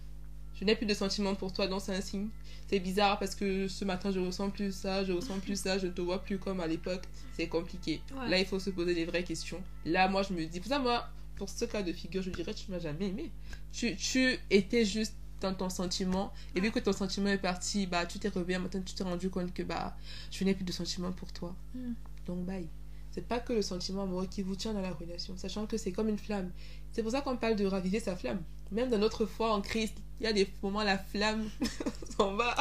[0.59, 2.29] je n'ai plus de sentiments pour toi, donc c'est un signe.
[2.67, 5.87] C'est bizarre parce que ce matin je ressens plus ça, je ressens plus ça, je
[5.87, 7.03] ne te vois plus comme à l'époque.
[7.33, 8.01] C'est compliqué.
[8.15, 8.29] Ouais.
[8.29, 9.61] Là, il faut se poser des vraies questions.
[9.85, 12.53] Là, moi, je me dis, pour ça, moi, pour ce cas de figure, je dirais,
[12.53, 13.31] tu m'as jamais aimé.
[13.71, 16.33] Tu, tu étais juste dans ton sentiment.
[16.55, 19.29] Et vu que ton sentiment est parti, bah, tu t'es réveillé, maintenant, tu t'es rendu
[19.29, 19.95] compte que, bah,
[20.31, 21.55] je n'ai plus de sentiments pour toi.
[21.75, 21.93] Mm.
[22.25, 22.67] Donc, bye.
[23.11, 25.91] C'est pas que le sentiment amoureux qui vous tient dans la relation, sachant que c'est
[25.91, 26.51] comme une flamme.
[26.91, 28.41] C'est pour ça qu'on parle de raviver sa flamme.
[28.71, 31.49] Même dans notre foi en Christ, il y a des moments, la flamme
[32.17, 32.55] s'en va.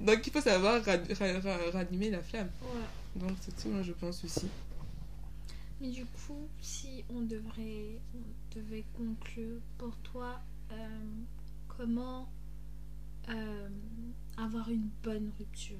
[0.00, 2.50] Donc, il faut savoir ra- ra- ra- ranimer la flamme.
[2.62, 3.20] Ouais.
[3.20, 4.46] Donc, c'est tout, moi, je pense aussi.
[5.80, 10.40] Mais du coup, si on devrait, on devait conclure, pour toi,
[10.72, 10.88] euh,
[11.76, 12.28] comment
[13.28, 13.68] euh,
[14.36, 15.76] avoir une bonne rupture?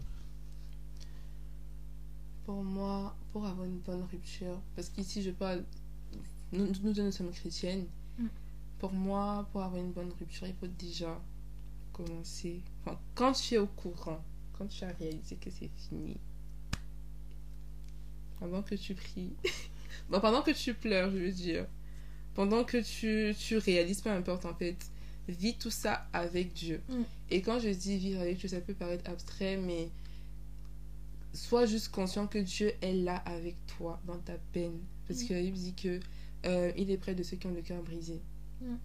[2.44, 5.64] Pour moi, pour avoir une bonne rupture, parce qu'ici je parle,
[6.52, 7.86] nous, nous sommes chrétiennes,
[8.18, 8.26] Mm.
[8.78, 11.20] Pour moi, pour avoir une bonne rupture, il faut déjà
[11.92, 12.60] commencer.
[12.84, 14.22] Enfin, quand tu es au courant,
[14.56, 16.16] quand tu as réalisé que c'est fini,
[18.40, 19.32] avant que tu pries,
[20.10, 21.66] bon, pendant que tu pleures, je veux dire,
[22.34, 24.76] pendant que tu, tu réalises, peu importe en fait,
[25.28, 26.80] vis tout ça avec Dieu.
[26.88, 27.02] Mm.
[27.30, 29.90] Et quand je dis vivre avec Dieu, ça peut paraître abstrait, mais
[31.34, 34.78] sois juste conscient que Dieu est là avec toi dans ta peine.
[35.08, 35.26] Parce Mm.
[35.26, 36.00] que la Bible dit que
[36.46, 38.20] euh, il est près de ceux qui ont le cœur brisé.
[38.60, 38.76] Mm.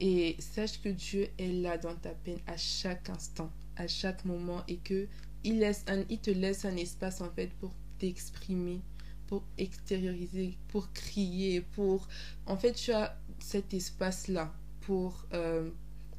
[0.00, 4.62] Et sache que Dieu est là dans ta peine à chaque instant, à chaque moment,
[4.66, 5.06] et que
[5.44, 8.80] il, laisse un, il te laisse un espace en fait pour t'exprimer,
[9.26, 12.08] pour extérioriser, pour crier, pour...
[12.46, 15.70] En fait, tu as cet espace-là pour, euh,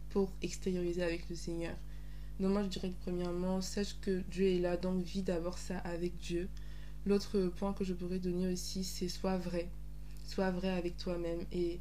[0.10, 1.76] pour extérioriser avec le Seigneur.
[2.40, 5.78] Donc moi, je dirais que premièrement, sache que Dieu est là, donc vis d'abord ça
[5.80, 6.50] avec Dieu.
[7.06, 9.70] L'autre point que je pourrais donner aussi, c'est sois vrai.
[10.28, 11.46] sois vrai avec toi-même.
[11.52, 11.80] Et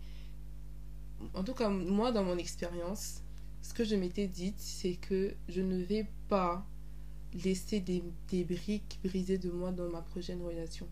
[1.34, 3.22] en tout cas, moi, dans mon expérience,
[3.62, 6.66] ce que je m'étais dit, c'est que je ne vais pas
[7.32, 10.86] laisser des, des briques brisées de moi dans ma prochaine relation.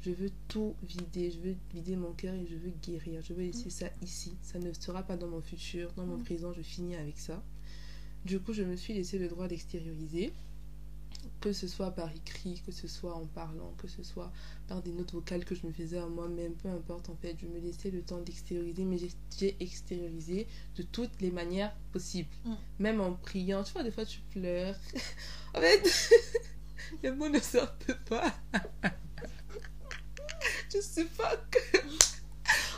[0.00, 3.22] Je veux tout vider, je veux vider mon cœur et je veux guérir.
[3.22, 4.36] Je veux laisser ça ici.
[4.42, 6.24] Ça ne sera pas dans mon futur, dans mon Mm.
[6.24, 7.42] présent, je finis avec ça.
[8.24, 10.32] Du coup, je me suis laissé le droit d'extérioriser,
[11.40, 14.32] que ce soit par écrit, que ce soit en parlant, que ce soit
[14.68, 17.46] par des notes vocales que je me faisais à moi-même, peu importe en fait, je
[17.46, 18.98] me laissais le temps d'extérioriser, mais
[19.38, 20.46] j'ai- extériorisé
[20.76, 22.54] de toutes les manières possibles, Mm.
[22.78, 23.62] même en priant.
[23.64, 24.76] Tu vois, des fois tu pleures.
[25.54, 25.82] en fait,
[27.02, 28.34] les mots ne sortent pas.
[30.72, 31.78] je sais pas que.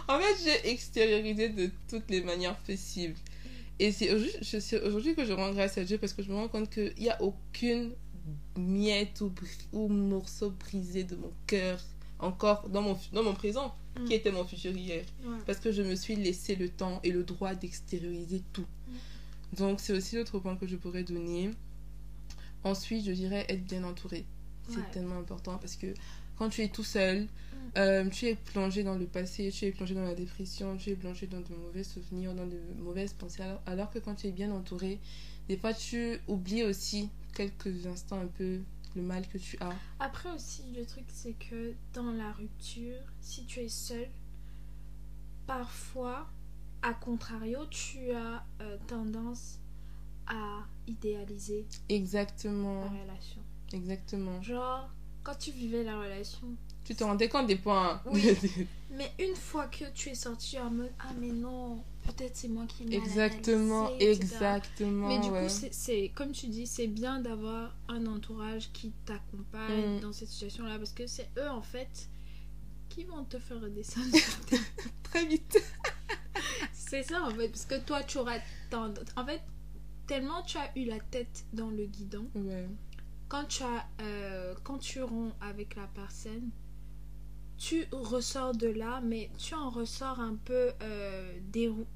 [0.09, 3.17] En fait, j'ai extériorisé de toutes les manières possibles.
[3.79, 6.31] Et c'est aujourd'hui, je- c'est aujourd'hui que je rends grâce à Dieu parce que je
[6.31, 7.93] me rends compte qu'il n'y a aucune
[8.57, 9.33] miette ou,
[9.73, 11.81] ou morceau brisé de mon cœur
[12.19, 14.05] encore dans mon, dans mon présent Mm.
[14.05, 15.07] qui était mon futur hier.
[15.25, 15.39] Ouais.
[15.47, 18.67] Parce que je me suis laissé le temps et le droit d'extérioriser tout.
[19.57, 21.51] Donc c'est aussi l'autre point que je pourrais donner.
[22.63, 24.27] Ensuite, je dirais être bien entouré.
[24.69, 24.83] C'est Ouais.
[24.93, 25.95] tellement important parce que
[26.37, 27.27] quand tu es tout seul,
[27.79, 30.95] euh, tu es plongé dans le passé, tu es plongé dans la dépression, tu es
[30.97, 33.43] plongé dans de mauvais souvenirs, dans de mauvaises pensées.
[33.43, 34.99] Alors, alors que quand tu es bien entouré,
[35.49, 38.61] des fois tu oublies aussi quelques instants un peu
[38.95, 39.75] le mal que tu as.
[40.01, 44.09] Après aussi, le truc, c'est que dans la rupture, si tu es seul,
[45.47, 46.27] parfois,
[46.83, 49.59] à contrario, tu as euh, tendance
[50.27, 53.41] à idéaliser Exactement, la relation.
[53.73, 54.41] exactement.
[54.43, 54.89] Genre,
[55.23, 56.47] quand tu vivais la relation,
[56.85, 58.01] Tu te rendais compte des points.
[58.07, 58.23] Oui.
[58.93, 62.65] mais une fois que tu es sorti en mode Ah, mais non, peut-être c'est moi
[62.67, 65.09] qui exactement, exactement.
[65.09, 65.47] Mais du ouais.
[65.47, 70.01] coup, c'est- comme tu dis, c'est bien d'avoir un entourage qui t'accompagne Mm.
[70.01, 72.09] dans cette situation-là parce que c'est eux en fait
[72.89, 74.07] qui vont te faire redescendre.
[75.03, 75.59] très vite.
[76.73, 78.39] c'est ça en fait, parce que toi tu auras
[78.71, 79.05] tendance.
[79.17, 79.41] En fait,
[80.07, 82.69] tellement tu as eu la tête dans le guidon, Ouais.
[83.29, 86.51] quand tu, as, euh, quand tu romps avec la personne,
[87.59, 91.87] tu ressors de là, mais tu en ressors un peu euh, dérou-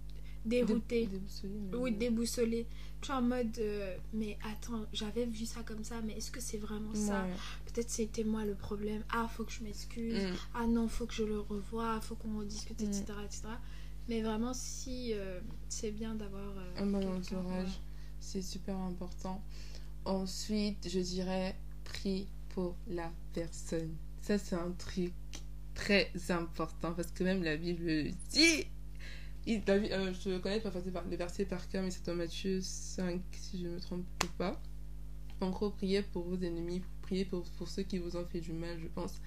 [0.45, 1.07] dérouté.
[1.07, 1.91] Dé- déboussolé, mais Oui, ouais.
[1.97, 2.66] déboussolé.
[3.01, 6.41] Tu es en mode, euh, mais attends, j'avais vu ça comme ça, mais est-ce que
[6.41, 7.30] c'est vraiment ça Ouais.
[7.72, 9.03] Peut-être c'était moi le problème.
[9.11, 10.14] Ah, faut que je m'excuse.
[10.24, 10.34] Mm.
[10.55, 12.84] Ah non, faut que je le revoie, faut qu'on rediscute, Mm.
[12.84, 13.43] etc., etc.
[14.09, 17.66] Mais vraiment, si euh, c'est bien d'avoir euh, Un bon entourage.
[17.68, 17.72] ouais.
[18.18, 19.43] C'est super important.
[20.05, 23.95] Ensuite, je dirais prie pour la personne.
[24.20, 25.12] Ça, c'est un truc
[25.74, 28.64] très important parce que même la Bible le dit.
[29.47, 33.20] Il, euh, je connais pas forcément le verset par cœur, mais c'est dans Matthieu 5,
[33.32, 34.05] si je ne me trompe
[34.36, 34.61] pas.
[35.41, 38.53] En gros, priez pour vos ennemis, priez pour, pour ceux qui vous ont fait du
[38.53, 39.20] mal, je pense.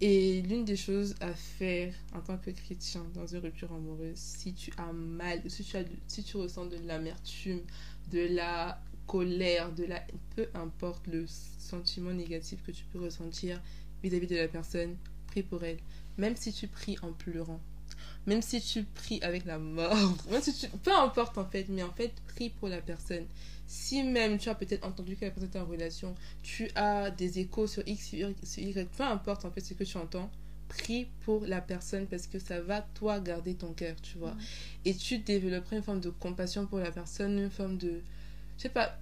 [0.00, 4.54] Et l'une des choses à faire en tant que chrétien dans une rupture amoureuse, si
[4.54, 7.62] tu as mal, si tu, as, si tu ressens de l'amertume,
[8.12, 10.06] de la colère, de la...
[10.36, 13.60] Peu importe le sentiment négatif que tu peux ressentir
[14.04, 14.96] vis-à-vis de la personne,
[15.26, 15.78] prie pour elle.
[16.16, 17.60] Même si tu pries en pleurant.
[18.26, 19.96] Même si tu pries avec la mort.
[20.30, 20.68] Même si tu...
[20.68, 23.24] Peu importe en fait, mais en fait, prie pour la personne.
[23.66, 27.38] Si même tu as peut-être entendu que la personne est en relation, tu as des
[27.38, 30.30] échos sur X, sur Y, peu importe en fait ce que tu entends,
[30.68, 34.34] prie pour la personne parce que ça va toi garder ton cœur, tu vois.
[34.86, 38.00] Et tu développeras une forme de compassion pour la personne, une forme de...
[38.56, 38.98] Je sais pas,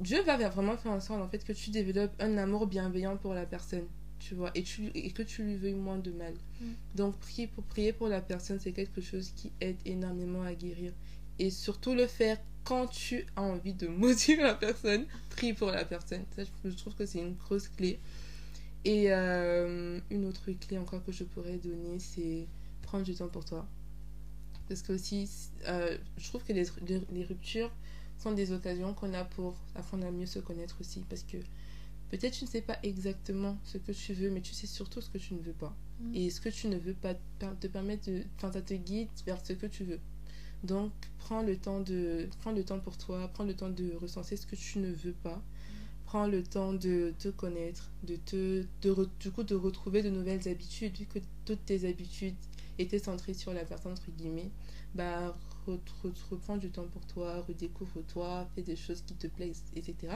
[0.00, 3.34] Dieu va vraiment faire en sorte en fait que tu développes un amour bienveillant pour
[3.34, 3.86] la personne,
[4.18, 6.34] tu vois, et, tu, et que tu lui veuilles moins de mal.
[6.60, 6.64] Mm.
[6.94, 10.92] Donc prier pour, prier pour la personne, c'est quelque chose qui aide énormément à guérir.
[11.38, 15.84] Et surtout le faire quand tu as envie de maudire la personne, prie pour la
[15.84, 16.24] personne.
[16.34, 18.00] Ça, je, je trouve que c'est une grosse clé.
[18.84, 22.46] Et euh, une autre clé encore que je pourrais donner, c'est
[22.82, 23.66] prendre du temps pour toi.
[24.68, 25.28] Parce que aussi,
[25.66, 27.72] euh, je trouve que les, les, les ruptures
[28.18, 31.04] sont des occasions qu'on a pour apprendre à mieux se connaître aussi.
[31.08, 31.36] Parce que
[32.10, 35.10] peut-être tu ne sais pas exactement ce que tu veux, mais tu sais surtout ce
[35.10, 35.74] que tu ne veux pas.
[36.00, 36.14] Mm.
[36.14, 38.22] Et ce que tu ne veux pas te permettre de.
[38.36, 40.00] Enfin, ça te guide vers ce que tu veux.
[40.64, 44.36] Donc, prends le temps de prends le temps pour toi, prends le temps de recenser
[44.36, 45.42] ce que tu ne veux pas.
[46.06, 50.10] Prends le temps de te connaître, de te de re- du coup de retrouver de
[50.10, 52.36] nouvelles habitudes vu que toutes tes habitudes
[52.78, 54.50] étaient centrées sur la personne entre guillemets.
[54.94, 55.36] Bah
[55.66, 60.14] re- re- reprends du temps pour toi, redécouvre-toi, fais des choses qui te plaisent, etc.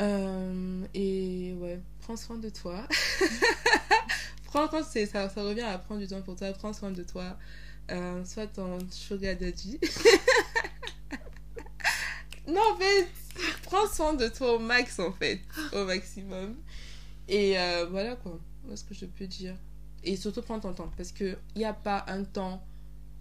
[0.00, 2.86] Euh, et ouais, prends soin de toi.
[4.44, 7.02] prends quand c'est ça, ça revient à prendre du temps pour toi, prends soin de
[7.02, 7.36] toi.
[7.90, 9.78] Euh, soit ton sugar daddy.
[12.48, 13.08] non, fait,
[13.62, 15.40] prends soin de toi au max, en fait,
[15.72, 16.56] au maximum.
[17.28, 19.56] Et euh, voilà quoi, moi ce que je peux dire.
[20.04, 20.90] Et surtout, prends ton temps.
[20.96, 22.64] Parce qu'il n'y a pas un temps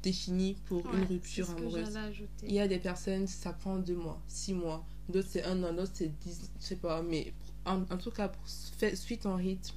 [0.01, 1.97] défini pour une rupture que amoureuse.
[2.43, 4.85] Il y a des personnes, ça prend deux mois, six mois.
[5.09, 5.73] D'autres, c'est un an.
[5.73, 6.51] D'autres, c'est dix.
[6.59, 7.01] Je sais pas.
[7.01, 7.33] Mais
[7.65, 8.43] en, tout cas, pour,
[8.77, 9.75] fais, suis ton rythme.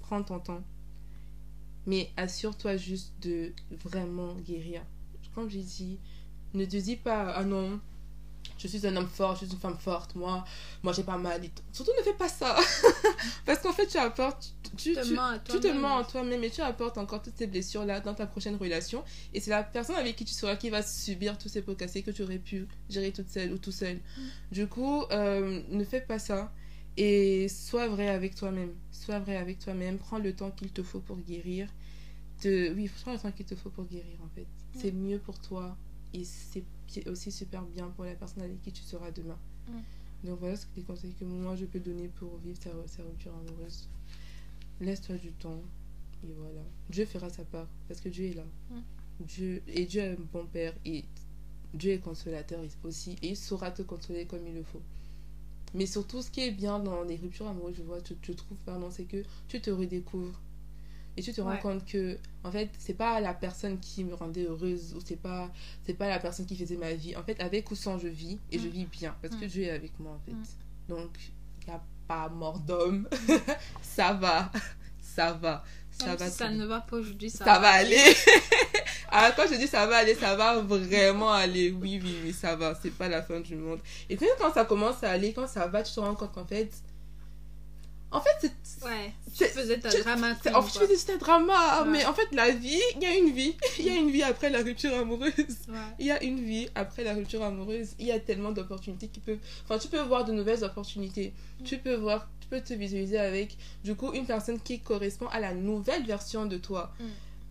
[0.00, 0.62] Prends ton temps.
[1.86, 3.52] Mais assure-toi juste de
[3.84, 4.82] vraiment guérir.
[5.34, 5.98] Comme j'ai dit,
[6.54, 7.80] ne te dis pas, ah non,
[8.68, 10.44] je suis un homme fort, je suis une femme forte, moi,
[10.82, 11.44] moi j'ai pas mal.
[11.44, 11.62] et tout.
[11.72, 12.56] Surtout ne fais pas ça.
[13.46, 14.54] Parce qu'en fait, tu apportes.
[14.76, 15.80] Tu, Tu te mens à toi-même.
[15.80, 19.04] mens en toi-même et tu apportes encore toutes ces blessures-là dans ta prochaine relation.
[19.32, 22.02] Et c'est la personne avec qui tu seras qui va subir tous ces pots cassés
[22.02, 24.00] que tu aurais pu gérer toute seule ou tout seul.
[24.50, 26.52] Du coup, euh, ne fais pas ça.
[26.96, 28.72] Et sois vrai avec toi-même.
[28.90, 29.98] Sois vrai avec toi-même.
[29.98, 31.68] Prends le temps qu'il te faut pour guérir.
[32.44, 34.46] Oui, prends le temps qu'il te faut pour guérir, en fait.
[34.76, 35.76] C'est mieux pour toi.
[36.14, 39.38] Et c'est aussi super bien pour la personne avec qui tu seras demain.
[39.68, 40.28] Mm.
[40.28, 43.02] Donc voilà ce que les conseils que moi je peux donner pour vivre sa, sa
[43.02, 43.88] rupture amoureuse.
[44.80, 45.60] Laisse-toi du temps.
[46.22, 46.62] Et voilà.
[46.88, 47.68] Dieu fera sa part.
[47.88, 48.44] Parce que Dieu est là.
[48.70, 48.80] Mm.
[49.20, 50.72] Dieu, et Dieu est un bon père.
[50.84, 51.04] Et
[51.74, 53.16] Dieu est consolateur aussi.
[53.22, 54.82] Et il saura te consoler comme il le faut.
[55.74, 58.56] Mais surtout, ce qui est bien dans les ruptures amoureuses, je vois, je, je trouve,
[58.58, 60.40] pardon, c'est que tu te redécouvres.
[61.16, 61.60] Et tu te rends Ouais.
[61.60, 65.50] compte que, en fait, c'est pas la personne qui me rendait heureuse ou c'est pas,
[65.86, 67.14] c'est pas la personne qui faisait ma vie.
[67.16, 68.70] En fait, avec ou sans, je vis et je Mm.
[68.70, 69.48] vis bien parce que Mm.
[69.48, 70.32] Dieu est avec moi, en fait.
[70.32, 70.42] Mm.
[70.88, 71.10] Donc,
[71.62, 73.08] il n'y a pas mort d'homme.
[73.82, 74.50] ça va.
[75.00, 75.62] Ça va.
[75.90, 76.28] Ça Même va.
[76.28, 77.96] si ça ne va pas aujourd'hui, ça, ça va aller.
[79.10, 81.70] ah, quand je dis ça va aller, ça va vraiment aller.
[81.70, 82.76] Oui, oui, oui, ça va.
[82.82, 83.78] C'est pas la fin du monde.
[84.10, 86.44] Et puis quand ça commence à aller, quand ça va, tu te rends compte qu'en
[86.46, 86.68] fait.
[88.14, 88.84] En fait, c'est.
[88.84, 91.82] Ouais, tu faisais ta drama En fait, je faisais juste un drama.
[91.82, 91.90] Ouais.
[91.90, 93.56] Mais en fait, la vie, il y a une vie.
[93.78, 95.34] Il y a une vie après la rupture amoureuse.
[95.68, 95.74] Ouais.
[95.98, 97.88] Il y a une vie après la rupture amoureuse.
[97.98, 99.40] Il y a tellement d'opportunités qui peuvent.
[99.64, 101.32] Enfin, tu peux voir de nouvelles opportunités.
[101.60, 101.64] Mm.
[101.64, 105.40] Tu peux voir, tu peux te visualiser avec, du coup, une personne qui correspond à
[105.40, 106.92] la nouvelle version de toi.
[107.00, 107.04] Mm.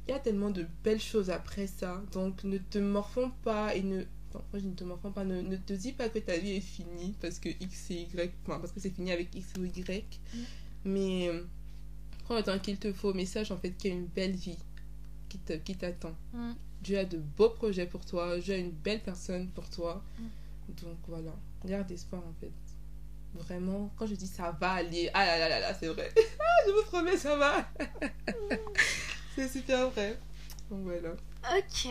[0.07, 2.01] Il y a tellement de belles choses après ça.
[2.14, 4.03] Donc, ne te morfonds pas et ne.
[4.52, 5.24] Moi, je ne te morfonds pas.
[5.24, 8.34] Ne, ne te dis pas que ta vie est finie parce que X et Y.
[8.46, 10.20] Enfin, parce que c'est fini avec X ou Y.
[10.34, 10.38] Mm.
[10.86, 11.28] Mais.
[11.30, 11.44] euh,
[12.26, 13.14] Prends le temps qu'il te faut.
[13.14, 14.58] Mais sache en fait qu'il y a une belle vie
[15.30, 16.16] qui te- qui t'attend.
[16.34, 16.52] Mm.
[16.82, 18.38] Dieu a de beaux projets pour toi.
[18.40, 20.02] Dieu a une belle personne pour toi.
[20.20, 20.24] Mm.
[20.82, 21.32] Donc voilà,
[21.66, 22.52] garde espoir en fait.
[23.36, 26.10] Vraiment, quand je dis ça va aller, ah là là là là, c'est vrai.
[26.40, 27.68] Ah, je vous promets, ça va.
[29.36, 30.18] c'est super vrai.
[30.70, 31.12] Donc voilà.
[31.58, 31.90] Ok.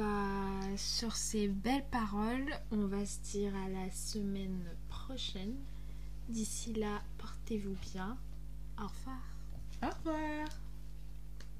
[0.00, 5.56] Bah, sur ces belles paroles, on va se dire à la semaine prochaine.
[6.30, 8.16] D'ici là, portez-vous bien.
[8.78, 9.20] Au revoir.
[9.82, 10.59] Au revoir.